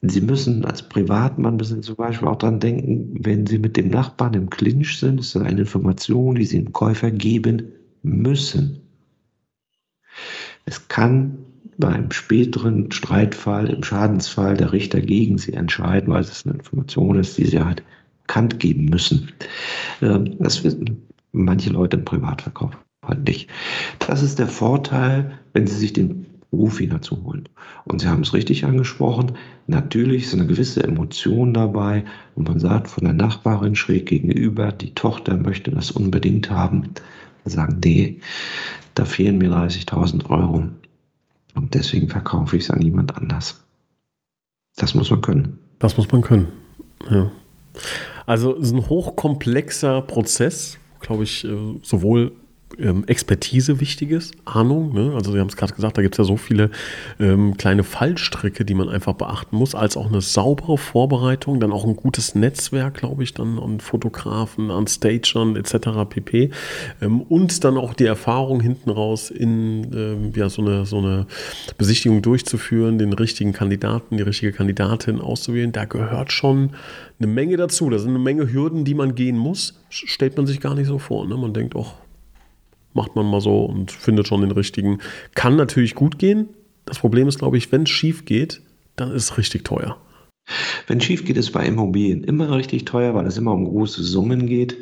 Sie 0.00 0.22
müssen 0.22 0.64
als 0.64 0.82
Privatmann 0.82 1.56
müssen 1.56 1.82
zum 1.82 1.96
Beispiel 1.96 2.26
auch 2.26 2.38
daran 2.38 2.60
denken, 2.60 3.18
wenn 3.20 3.46
Sie 3.46 3.58
mit 3.58 3.76
dem 3.76 3.88
Nachbarn 3.88 4.32
im 4.32 4.48
Clinch 4.48 4.98
sind, 4.98 5.20
ist 5.20 5.34
das 5.34 5.42
eine 5.42 5.60
Information, 5.60 6.36
die 6.36 6.46
Sie 6.46 6.64
dem 6.64 6.72
Käufer 6.72 7.10
geben 7.10 7.72
müssen. 8.02 8.80
Es 10.66 10.88
kann 10.88 11.38
beim 11.78 12.10
späteren 12.10 12.90
Streitfall, 12.90 13.68
im 13.68 13.82
Schadensfall 13.82 14.56
der 14.56 14.72
Richter 14.72 15.00
gegen 15.00 15.38
sie 15.38 15.52
entscheiden, 15.52 16.12
weil 16.12 16.22
es 16.22 16.44
eine 16.46 16.56
Information 16.56 17.18
ist, 17.18 17.38
die 17.38 17.44
sie 17.46 17.60
halt 17.60 17.82
bekannt 18.26 18.58
geben 18.60 18.86
müssen. 18.86 19.32
Ähm, 20.02 20.36
das 20.38 20.64
wissen 20.64 21.06
manche 21.32 21.70
Leute 21.70 21.98
im 21.98 22.04
Privatverkauf 22.04 22.76
halt 23.04 23.24
nicht. 23.26 23.50
Das 24.00 24.22
ist 24.22 24.38
der 24.38 24.48
Vorteil, 24.48 25.38
wenn 25.52 25.66
Sie 25.66 25.76
sich 25.76 25.92
den 25.92 26.26
Profi 26.50 26.88
dazu 26.88 27.22
holen. 27.24 27.48
Und 27.84 28.00
Sie 28.00 28.08
haben 28.08 28.22
es 28.22 28.32
richtig 28.32 28.64
angesprochen, 28.64 29.32
natürlich 29.66 30.24
ist 30.24 30.34
eine 30.34 30.46
gewisse 30.46 30.82
Emotion 30.82 31.52
dabei 31.52 32.04
und 32.34 32.48
man 32.48 32.58
sagt 32.58 32.88
von 32.88 33.04
der 33.04 33.12
Nachbarin 33.12 33.76
schräg 33.76 34.06
gegenüber, 34.06 34.72
die 34.72 34.94
Tochter 34.94 35.36
möchte 35.36 35.70
das 35.70 35.90
unbedingt 35.90 36.50
haben. 36.50 36.90
Sagen, 37.50 37.80
nee, 37.84 38.20
da 38.94 39.04
fehlen 39.04 39.38
mir 39.38 39.50
30.000 39.50 40.28
Euro 40.30 40.68
und 41.54 41.74
deswegen 41.74 42.08
verkaufe 42.08 42.56
ich 42.56 42.64
es 42.64 42.70
an 42.70 42.82
jemand 42.82 43.16
anders. 43.16 43.64
Das 44.76 44.94
muss 44.94 45.10
man 45.10 45.20
können. 45.20 45.58
Das 45.78 45.96
muss 45.96 46.10
man 46.10 46.22
können, 46.22 46.48
ja. 47.10 47.30
Also 48.26 48.56
es 48.56 48.68
ist 48.68 48.72
ein 48.72 48.88
hochkomplexer 48.88 50.02
Prozess, 50.02 50.78
glaube 51.00 51.24
ich, 51.24 51.44
äh, 51.44 51.78
sowohl 51.82 52.32
Expertise 53.06 53.80
wichtig 53.80 54.10
ist, 54.10 54.34
Ahnung. 54.44 54.92
Ne? 54.92 55.12
Also 55.14 55.32
Sie 55.32 55.38
haben 55.38 55.48
es 55.48 55.56
gerade 55.56 55.72
gesagt, 55.72 55.96
da 55.96 56.02
gibt 56.02 56.14
es 56.14 56.18
ja 56.18 56.24
so 56.24 56.36
viele 56.36 56.70
ähm, 57.18 57.56
kleine 57.56 57.84
Fallstricke, 57.84 58.64
die 58.64 58.74
man 58.74 58.88
einfach 58.88 59.14
beachten 59.14 59.56
muss, 59.56 59.74
als 59.74 59.96
auch 59.96 60.08
eine 60.08 60.20
saubere 60.20 60.76
Vorbereitung, 60.76 61.60
dann 61.60 61.72
auch 61.72 61.84
ein 61.84 61.96
gutes 61.96 62.34
Netzwerk, 62.34 62.94
glaube 62.94 63.22
ich, 63.22 63.32
dann 63.32 63.58
an 63.58 63.80
Fotografen, 63.80 64.70
an 64.70 64.88
Stagern 64.88 65.56
etc. 65.56 66.08
pp. 66.08 66.50
Ähm, 67.00 67.22
und 67.22 67.64
dann 67.64 67.78
auch 67.78 67.94
die 67.94 68.04
Erfahrung 68.04 68.60
hinten 68.60 68.90
raus 68.90 69.30
in 69.30 69.92
ähm, 69.94 70.32
ja, 70.34 70.50
so, 70.50 70.60
eine, 70.60 70.84
so 70.86 70.98
eine 70.98 71.26
Besichtigung 71.78 72.20
durchzuführen, 72.20 72.98
den 72.98 73.12
richtigen 73.12 73.52
Kandidaten, 73.52 74.16
die 74.16 74.24
richtige 74.24 74.52
Kandidatin 74.52 75.20
auszuwählen. 75.20 75.72
Da 75.72 75.84
gehört 75.84 76.32
schon 76.32 76.70
eine 77.18 77.28
Menge 77.28 77.56
dazu. 77.56 77.88
Da 77.88 77.98
sind 77.98 78.10
eine 78.10 78.18
Menge 78.18 78.52
Hürden, 78.52 78.84
die 78.84 78.94
man 78.94 79.14
gehen 79.14 79.38
muss. 79.38 79.80
Stellt 79.88 80.36
man 80.36 80.46
sich 80.46 80.60
gar 80.60 80.74
nicht 80.74 80.88
so 80.88 80.98
vor. 80.98 81.26
Ne? 81.26 81.36
Man 81.36 81.54
denkt, 81.54 81.74
auch 81.76 81.94
macht 82.96 83.14
man 83.14 83.26
mal 83.26 83.40
so 83.40 83.64
und 83.64 83.92
findet 83.92 84.26
schon 84.26 84.40
den 84.40 84.50
richtigen. 84.50 84.98
Kann 85.34 85.56
natürlich 85.56 85.94
gut 85.94 86.18
gehen. 86.18 86.48
Das 86.84 86.98
Problem 86.98 87.28
ist, 87.28 87.38
glaube 87.38 87.58
ich, 87.58 87.70
wenn 87.70 87.82
es 87.82 87.90
schief 87.90 88.24
geht, 88.24 88.62
dann 88.96 89.12
ist 89.12 89.24
es 89.24 89.38
richtig 89.38 89.64
teuer. 89.64 89.98
Wenn 90.86 91.00
schief 91.00 91.24
geht, 91.24 91.36
ist 91.36 91.52
bei 91.52 91.66
Immobilien 91.66 92.24
immer 92.24 92.54
richtig 92.54 92.84
teuer, 92.84 93.14
weil 93.14 93.26
es 93.26 93.36
immer 93.36 93.52
um 93.52 93.64
große 93.64 94.02
Summen 94.02 94.46
geht. 94.46 94.76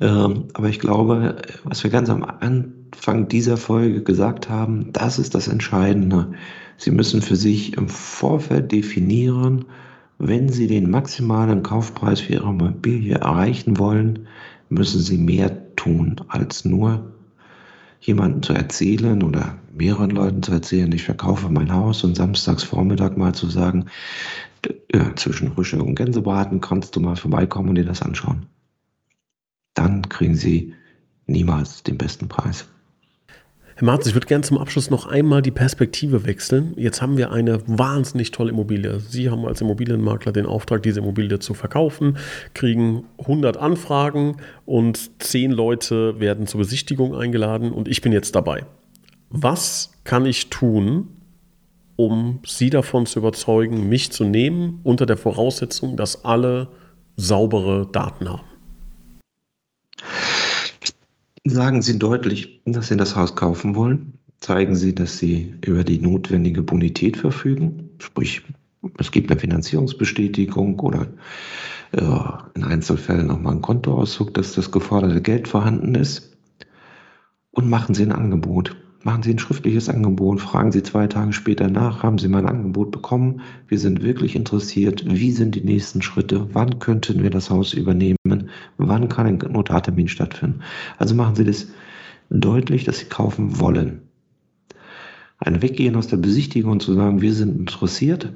Ähm, 0.00 0.48
aber 0.54 0.68
ich 0.68 0.80
glaube, 0.80 1.36
was 1.64 1.84
wir 1.84 1.90
ganz 1.90 2.08
am 2.10 2.24
Anfang 2.24 3.28
dieser 3.28 3.56
Folge 3.56 4.02
gesagt 4.02 4.48
haben, 4.48 4.92
das 4.92 5.18
ist 5.18 5.34
das 5.34 5.48
Entscheidende. 5.48 6.32
Sie 6.76 6.90
müssen 6.90 7.22
für 7.22 7.36
sich 7.36 7.76
im 7.76 7.88
Vorfeld 7.88 8.72
definieren, 8.72 9.66
wenn 10.18 10.48
Sie 10.48 10.66
den 10.66 10.90
maximalen 10.90 11.62
Kaufpreis 11.62 12.20
für 12.20 12.34
Ihre 12.34 12.48
Immobilie 12.48 13.16
erreichen 13.16 13.78
wollen, 13.78 14.26
müssen 14.68 15.00
Sie 15.00 15.18
mehr 15.18 15.74
tun 15.76 16.16
als 16.28 16.64
nur 16.64 17.12
jemandem 18.06 18.42
zu 18.42 18.52
erzählen 18.52 19.22
oder 19.22 19.58
mehreren 19.72 20.10
Leuten 20.10 20.42
zu 20.42 20.52
erzählen, 20.52 20.92
ich 20.92 21.04
verkaufe 21.04 21.48
mein 21.48 21.72
Haus 21.72 22.04
und 22.04 22.16
samstags 22.16 22.62
Vormittag 22.62 23.16
mal 23.16 23.34
zu 23.34 23.48
sagen, 23.48 23.86
ja, 24.92 25.14
zwischen 25.16 25.48
Rüsche 25.48 25.82
und 25.82 25.94
Gänsebraten 25.94 26.60
kannst 26.60 26.96
du 26.96 27.00
mal 27.00 27.16
vorbeikommen 27.16 27.70
und 27.70 27.74
dir 27.76 27.84
das 27.84 28.02
anschauen. 28.02 28.46
Dann 29.74 30.08
kriegen 30.08 30.36
sie 30.36 30.74
niemals 31.26 31.82
den 31.82 31.98
besten 31.98 32.28
Preis. 32.28 32.68
Herr 33.76 33.86
Marz, 33.86 34.06
ich 34.06 34.14
würde 34.14 34.28
gerne 34.28 34.44
zum 34.44 34.56
Abschluss 34.58 34.88
noch 34.88 35.06
einmal 35.06 35.42
die 35.42 35.50
Perspektive 35.50 36.26
wechseln. 36.26 36.74
Jetzt 36.76 37.02
haben 37.02 37.16
wir 37.16 37.32
eine 37.32 37.60
wahnsinnig 37.66 38.30
tolle 38.30 38.50
Immobilie. 38.50 39.00
Sie 39.00 39.30
haben 39.30 39.44
als 39.44 39.60
Immobilienmakler 39.62 40.30
den 40.30 40.46
Auftrag, 40.46 40.84
diese 40.84 41.00
Immobilie 41.00 41.40
zu 41.40 41.54
verkaufen, 41.54 42.16
kriegen 42.54 43.02
100 43.18 43.56
Anfragen 43.56 44.36
und 44.64 45.20
10 45.20 45.50
Leute 45.50 46.20
werden 46.20 46.46
zur 46.46 46.58
Besichtigung 46.58 47.16
eingeladen 47.16 47.72
und 47.72 47.88
ich 47.88 48.00
bin 48.00 48.12
jetzt 48.12 48.36
dabei. 48.36 48.64
Was 49.30 49.90
kann 50.04 50.24
ich 50.24 50.50
tun, 50.50 51.08
um 51.96 52.38
Sie 52.46 52.70
davon 52.70 53.06
zu 53.06 53.18
überzeugen, 53.18 53.88
mich 53.88 54.12
zu 54.12 54.22
nehmen, 54.22 54.78
unter 54.84 55.04
der 55.04 55.16
Voraussetzung, 55.16 55.96
dass 55.96 56.24
alle 56.24 56.68
saubere 57.16 57.88
Daten 57.90 58.28
haben? 58.28 58.44
Sagen 61.46 61.82
Sie 61.82 61.98
deutlich, 61.98 62.62
dass 62.64 62.88
Sie 62.88 62.96
das 62.96 63.16
Haus 63.16 63.36
kaufen 63.36 63.74
wollen. 63.74 64.18
Zeigen 64.40 64.74
Sie, 64.74 64.94
dass 64.94 65.18
Sie 65.18 65.54
über 65.64 65.84
die 65.84 65.98
notwendige 65.98 66.62
Bonität 66.62 67.18
verfügen. 67.18 67.90
Sprich, 67.98 68.42
es 68.98 69.10
gibt 69.10 69.30
eine 69.30 69.38
Finanzierungsbestätigung 69.38 70.80
oder 70.80 71.06
äh, 71.92 72.02
in 72.54 72.64
Einzelfällen 72.64 73.30
auch 73.30 73.38
mal 73.38 73.52
einen 73.52 73.62
Kontoauszug, 73.62 74.32
dass 74.32 74.54
das 74.54 74.70
geforderte 74.70 75.20
Geld 75.20 75.46
vorhanden 75.46 75.94
ist. 75.94 76.34
Und 77.50 77.68
machen 77.68 77.94
Sie 77.94 78.04
ein 78.04 78.12
Angebot. 78.12 78.76
Machen 79.04 79.22
Sie 79.22 79.32
ein 79.32 79.38
schriftliches 79.38 79.90
Angebot, 79.90 80.40
fragen 80.40 80.72
Sie 80.72 80.82
zwei 80.82 81.06
Tage 81.06 81.34
später 81.34 81.68
nach, 81.68 82.02
haben 82.02 82.16
Sie 82.16 82.26
mein 82.26 82.46
Angebot 82.46 82.90
bekommen? 82.90 83.42
Wir 83.68 83.78
sind 83.78 84.02
wirklich 84.02 84.34
interessiert. 84.34 85.04
Wie 85.06 85.30
sind 85.30 85.54
die 85.54 85.60
nächsten 85.60 86.00
Schritte? 86.00 86.48
Wann 86.54 86.78
könnten 86.78 87.22
wir 87.22 87.28
das 87.28 87.50
Haus 87.50 87.74
übernehmen? 87.74 88.16
Wann 88.78 89.08
kann 89.10 89.26
ein 89.26 89.36
Notartermin 89.36 90.08
stattfinden? 90.08 90.60
Also 90.96 91.14
machen 91.14 91.34
Sie 91.34 91.44
das 91.44 91.68
deutlich, 92.30 92.84
dass 92.84 92.98
Sie 93.00 93.04
kaufen 93.04 93.60
wollen. 93.60 94.00
Ein 95.36 95.60
Weggehen 95.60 95.96
aus 95.96 96.06
der 96.06 96.16
Besichtigung 96.16 96.72
und 96.72 96.80
zu 96.80 96.94
sagen, 96.94 97.20
wir 97.20 97.34
sind 97.34 97.58
interessiert, 97.58 98.32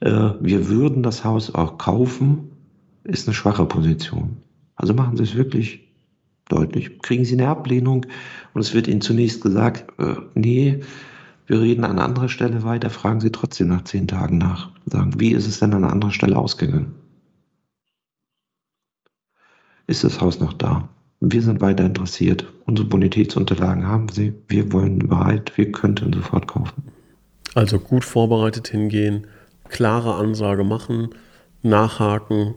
äh, 0.00 0.32
wir 0.38 0.68
würden 0.68 1.02
das 1.02 1.24
Haus 1.24 1.54
auch 1.54 1.78
kaufen, 1.78 2.50
ist 3.04 3.26
eine 3.26 3.34
schwache 3.34 3.64
Position. 3.64 4.36
Also 4.76 4.92
machen 4.92 5.16
Sie 5.16 5.22
es 5.22 5.34
wirklich 5.34 5.87
deutlich. 6.48 6.98
Kriegen 7.00 7.24
Sie 7.24 7.34
eine 7.34 7.48
Ablehnung 7.48 8.06
und 8.54 8.60
es 8.60 8.74
wird 8.74 8.88
Ihnen 8.88 9.00
zunächst 9.00 9.42
gesagt, 9.42 9.84
äh, 9.98 10.16
nee, 10.34 10.80
wir 11.46 11.60
reden 11.60 11.84
an 11.84 11.98
anderer 11.98 12.28
Stelle 12.28 12.62
weiter, 12.62 12.90
fragen 12.90 13.20
Sie 13.20 13.32
trotzdem 13.32 13.68
nach 13.68 13.84
zehn 13.84 14.06
Tagen 14.06 14.38
nach. 14.38 14.70
Sagen, 14.86 15.18
wie 15.18 15.32
ist 15.32 15.46
es 15.46 15.60
denn 15.60 15.72
an 15.72 15.84
einer 15.84 15.92
anderen 15.92 16.12
Stelle 16.12 16.36
ausgegangen? 16.36 16.94
Ist 19.86 20.04
das 20.04 20.20
Haus 20.20 20.40
noch 20.40 20.52
da? 20.52 20.88
Wir 21.20 21.42
sind 21.42 21.60
weiter 21.60 21.84
interessiert. 21.84 22.46
Unsere 22.66 22.86
Bonitätsunterlagen 22.86 23.86
haben 23.86 24.08
Sie. 24.10 24.34
Wir 24.46 24.72
wollen 24.72 24.98
bereit. 24.98 25.52
Wir 25.56 25.72
könnten 25.72 26.12
sofort 26.12 26.46
kaufen. 26.46 26.84
Also 27.54 27.80
gut 27.80 28.04
vorbereitet 28.04 28.68
hingehen, 28.68 29.26
klare 29.68 30.14
Ansage 30.14 30.64
machen, 30.64 31.08
nachhaken, 31.62 32.54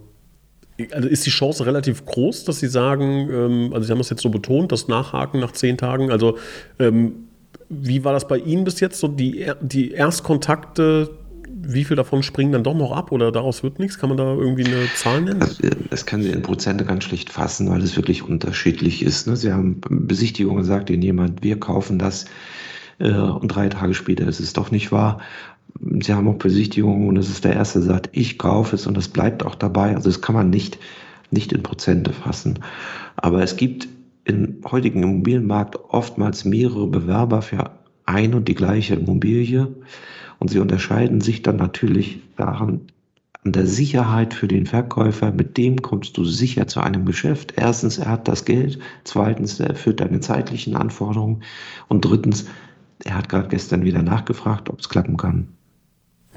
also 0.92 1.08
ist 1.08 1.26
die 1.26 1.30
Chance 1.30 1.66
relativ 1.66 2.06
groß, 2.06 2.46
dass 2.46 2.60
Sie 2.60 2.68
sagen, 2.68 3.30
ähm, 3.32 3.74
also 3.74 3.86
Sie 3.86 3.92
haben 3.92 4.00
das 4.00 4.10
jetzt 4.10 4.22
so 4.22 4.30
betont, 4.30 4.72
das 4.72 4.88
Nachhaken 4.88 5.40
nach 5.40 5.52
zehn 5.52 5.78
Tagen, 5.78 6.12
also 6.12 6.38
ähm, 6.80 7.28
wie 7.70 8.04
war 8.04 8.14
das 8.14 8.28
bei 8.28 8.38
Ihnen 8.38 8.64
bis 8.64 8.80
jetzt, 8.80 9.00
so 9.00 9.08
die, 9.08 9.46
die 9.62 9.92
Erstkontakte, 9.92 11.10
wie 11.64 11.84
viel 11.84 11.96
davon 11.96 12.24
springen 12.24 12.52
dann 12.52 12.64
doch 12.64 12.74
noch 12.74 12.92
ab 12.92 13.12
oder 13.12 13.32
daraus 13.32 13.64
wird 13.64 13.80
nichts? 13.80 13.98
Kann 13.98 14.10
man 14.10 14.18
da 14.18 14.34
irgendwie 14.34 14.66
eine 14.66 14.88
Zahl 14.96 15.22
nennen? 15.22 15.40
Das, 15.40 15.60
das 15.90 16.06
können 16.06 16.24
Sie 16.24 16.30
in 16.30 16.42
Prozente 16.42 16.86
ganz 16.86 17.04
schlicht 17.04 17.30
fassen, 17.30 17.70
weil 17.70 17.82
es 17.82 17.96
wirklich 17.96 18.24
unterschiedlich 18.24 19.04
ist. 19.04 19.28
Ne? 19.28 19.36
Sie 19.36 19.52
haben 19.52 19.80
Besichtigungen 19.90 20.62
gesagt, 20.62 20.90
Ihnen 20.90 21.02
jemand, 21.02 21.44
wir 21.44 21.60
kaufen 21.60 22.00
das 22.00 22.26
äh, 23.00 23.12
und 23.12 23.50
drei 23.50 23.70
Tage 23.70 23.94
später 23.94 24.28
ist 24.28 24.40
es 24.40 24.54
doch 24.54 24.72
nicht 24.72 24.92
wahr. 24.92 25.20
Sie 25.80 26.14
haben 26.14 26.28
auch 26.28 26.36
Besichtigungen 26.36 27.10
und 27.10 27.18
es 27.18 27.30
ist 27.30 27.44
der 27.44 27.54
Erste, 27.54 27.80
der 27.80 27.88
sagt, 27.88 28.10
ich 28.12 28.38
kaufe 28.38 28.76
es 28.76 28.88
und 28.88 28.98
es 28.98 29.08
bleibt 29.08 29.46
auch 29.46 29.56
dabei. 29.56 29.96
Also 29.96 30.10
das 30.10 30.22
kann 30.22 30.36
man 30.36 30.50
nicht, 30.50 30.78
nicht 31.32 31.54
in 31.54 31.64
Prozente 31.64 32.14
fassen. 32.14 32.60
Aber 33.16 33.42
es 33.44 33.58
gibt 33.58 33.88
im 34.26 34.62
heutigen 34.70 35.04
Immobilienmarkt 35.04 35.78
oftmals 35.90 36.46
mehrere 36.46 36.88
Bewerber 36.88 37.42
für 37.42 37.72
ein 38.06 38.34
und 38.34 38.48
die 38.48 38.56
gleiche 38.56 38.96
Immobilie. 38.96 39.76
Und 40.40 40.50
sie 40.50 40.60
unterscheiden 40.60 41.22
sich 41.22 41.44
dann 41.44 41.58
natürlich 41.58 42.20
daran, 42.36 42.82
an 43.44 43.52
der 43.54 43.66
Sicherheit 43.66 44.34
für 44.34 44.48
den 44.48 44.66
Verkäufer. 44.66 45.32
Mit 45.32 45.58
dem 45.58 45.82
kommst 45.82 46.18
du 46.18 46.26
sicher 46.26 46.68
zu 46.68 46.80
einem 46.80 47.06
Geschäft. 47.06 47.54
Erstens, 47.56 47.98
er 47.98 48.10
hat 48.10 48.28
das 48.28 48.46
Geld. 48.46 48.80
Zweitens, 49.04 49.60
er 49.60 49.70
erfüllt 49.70 50.00
deine 50.00 50.20
zeitlichen 50.20 50.76
Anforderungen. 50.76 51.44
Und 51.88 52.06
drittens, 52.06 52.46
er 53.04 53.18
hat 53.18 53.30
gerade 53.30 53.50
gestern 53.50 53.84
wieder 53.84 54.04
nachgefragt, 54.04 54.70
ob 54.70 54.80
es 54.80 54.90
klappen 54.90 55.18
kann. 55.18 55.48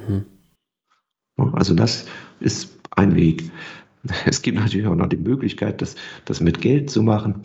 Mhm. 0.09 1.55
Also 1.55 1.75
das 1.75 2.07
ist 2.41 2.79
ein 2.91 3.15
Weg. 3.15 3.51
Es 4.27 4.43
gibt 4.43 4.59
natürlich 4.59 4.87
auch 4.87 4.95
noch 4.95 5.09
die 5.09 5.17
Möglichkeit, 5.17 5.81
das, 5.81 5.97
das 6.27 6.43
mit 6.43 6.61
Geld 6.61 6.91
zu 6.91 7.03
machen, 7.03 7.37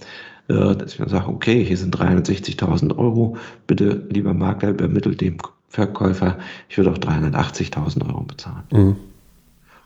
äh, 0.50 0.76
dass 0.76 1.00
wir 1.00 1.08
sagen, 1.08 1.34
okay, 1.34 1.64
hier 1.64 1.78
sind 1.78 1.96
360.000 1.96 2.98
Euro, 2.98 3.38
bitte, 3.66 4.06
lieber 4.10 4.34
Makler, 4.34 4.72
übermittelt 4.72 5.22
dem 5.22 5.38
Verkäufer, 5.70 6.38
ich 6.68 6.78
würde 6.78 6.92
auch 6.92 6.98
380.000 6.98 8.06
Euro 8.08 8.24
bezahlen. 8.24 8.64
Mhm. 8.72 8.96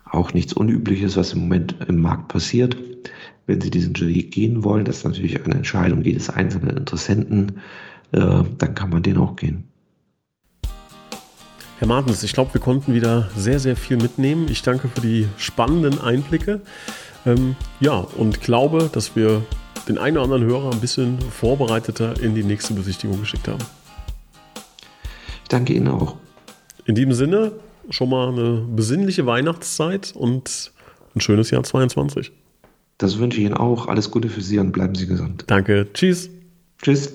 Auch 0.06 0.34
nichts 0.34 0.54
Unübliches, 0.54 1.16
was 1.16 1.34
im 1.34 1.42
Moment 1.42 1.76
im 1.88 2.02
Markt 2.02 2.30
passiert. 2.30 2.78
Wenn 3.46 3.62
Sie 3.62 3.70
diesen 3.70 4.00
Weg 4.00 4.32
gehen 4.32 4.64
wollen, 4.64 4.86
das 4.86 4.98
ist 4.98 5.04
natürlich 5.04 5.44
eine 5.44 5.56
Entscheidung 5.56 6.02
jedes 6.02 6.30
einzelnen 6.30 6.78
Interessenten, 6.78 7.60
äh, 8.14 8.44
dann 8.58 8.76
kann 8.76 8.90
man 8.90 9.04
den 9.04 9.18
auch 9.18 9.36
gehen. 9.36 9.66
Herr 11.84 11.90
Martens, 11.90 12.24
ich 12.24 12.32
glaube, 12.32 12.54
wir 12.54 12.62
konnten 12.62 12.94
wieder 12.94 13.28
sehr, 13.36 13.60
sehr 13.60 13.76
viel 13.76 13.98
mitnehmen. 13.98 14.48
Ich 14.50 14.62
danke 14.62 14.88
für 14.88 15.02
die 15.02 15.28
spannenden 15.36 16.00
Einblicke. 16.00 16.62
Ähm, 17.26 17.58
ja, 17.82 17.96
und 17.96 18.40
glaube, 18.40 18.90
dass 18.90 19.18
wir 19.18 19.44
den 19.90 19.98
einen 19.98 20.16
oder 20.16 20.24
anderen 20.24 20.46
Hörer 20.46 20.72
ein 20.72 20.80
bisschen 20.80 21.20
vorbereiteter 21.20 22.18
in 22.22 22.36
die 22.36 22.44
nächste 22.46 22.74
Besichtigung 22.74 23.20
geschickt 23.20 23.50
haben. 23.50 23.66
Ich 25.42 25.50
danke 25.50 25.74
Ihnen 25.74 25.90
auch. 25.90 26.16
In 26.86 26.96
diesem 26.96 27.12
Sinne 27.12 27.52
schon 27.90 28.10
mal 28.10 28.30
eine 28.30 28.66
besinnliche 28.74 29.26
Weihnachtszeit 29.26 30.14
und 30.16 30.72
ein 31.14 31.20
schönes 31.20 31.52
Jahr 31.52 31.64
22. 31.64 32.32
Das 32.98 33.20
wünsche 33.20 33.42
ich 33.42 33.46
Ihnen 33.46 33.56
auch. 33.56 33.90
Alles 33.90 34.10
Gute 34.10 34.30
für 34.30 34.40
Sie 34.40 34.58
und 34.58 34.72
bleiben 34.72 34.96
Sie 34.96 35.06
gesund. 35.06 35.44
Danke. 35.48 35.88
Tschüss. 35.94 36.30
Tschüss. 36.82 37.12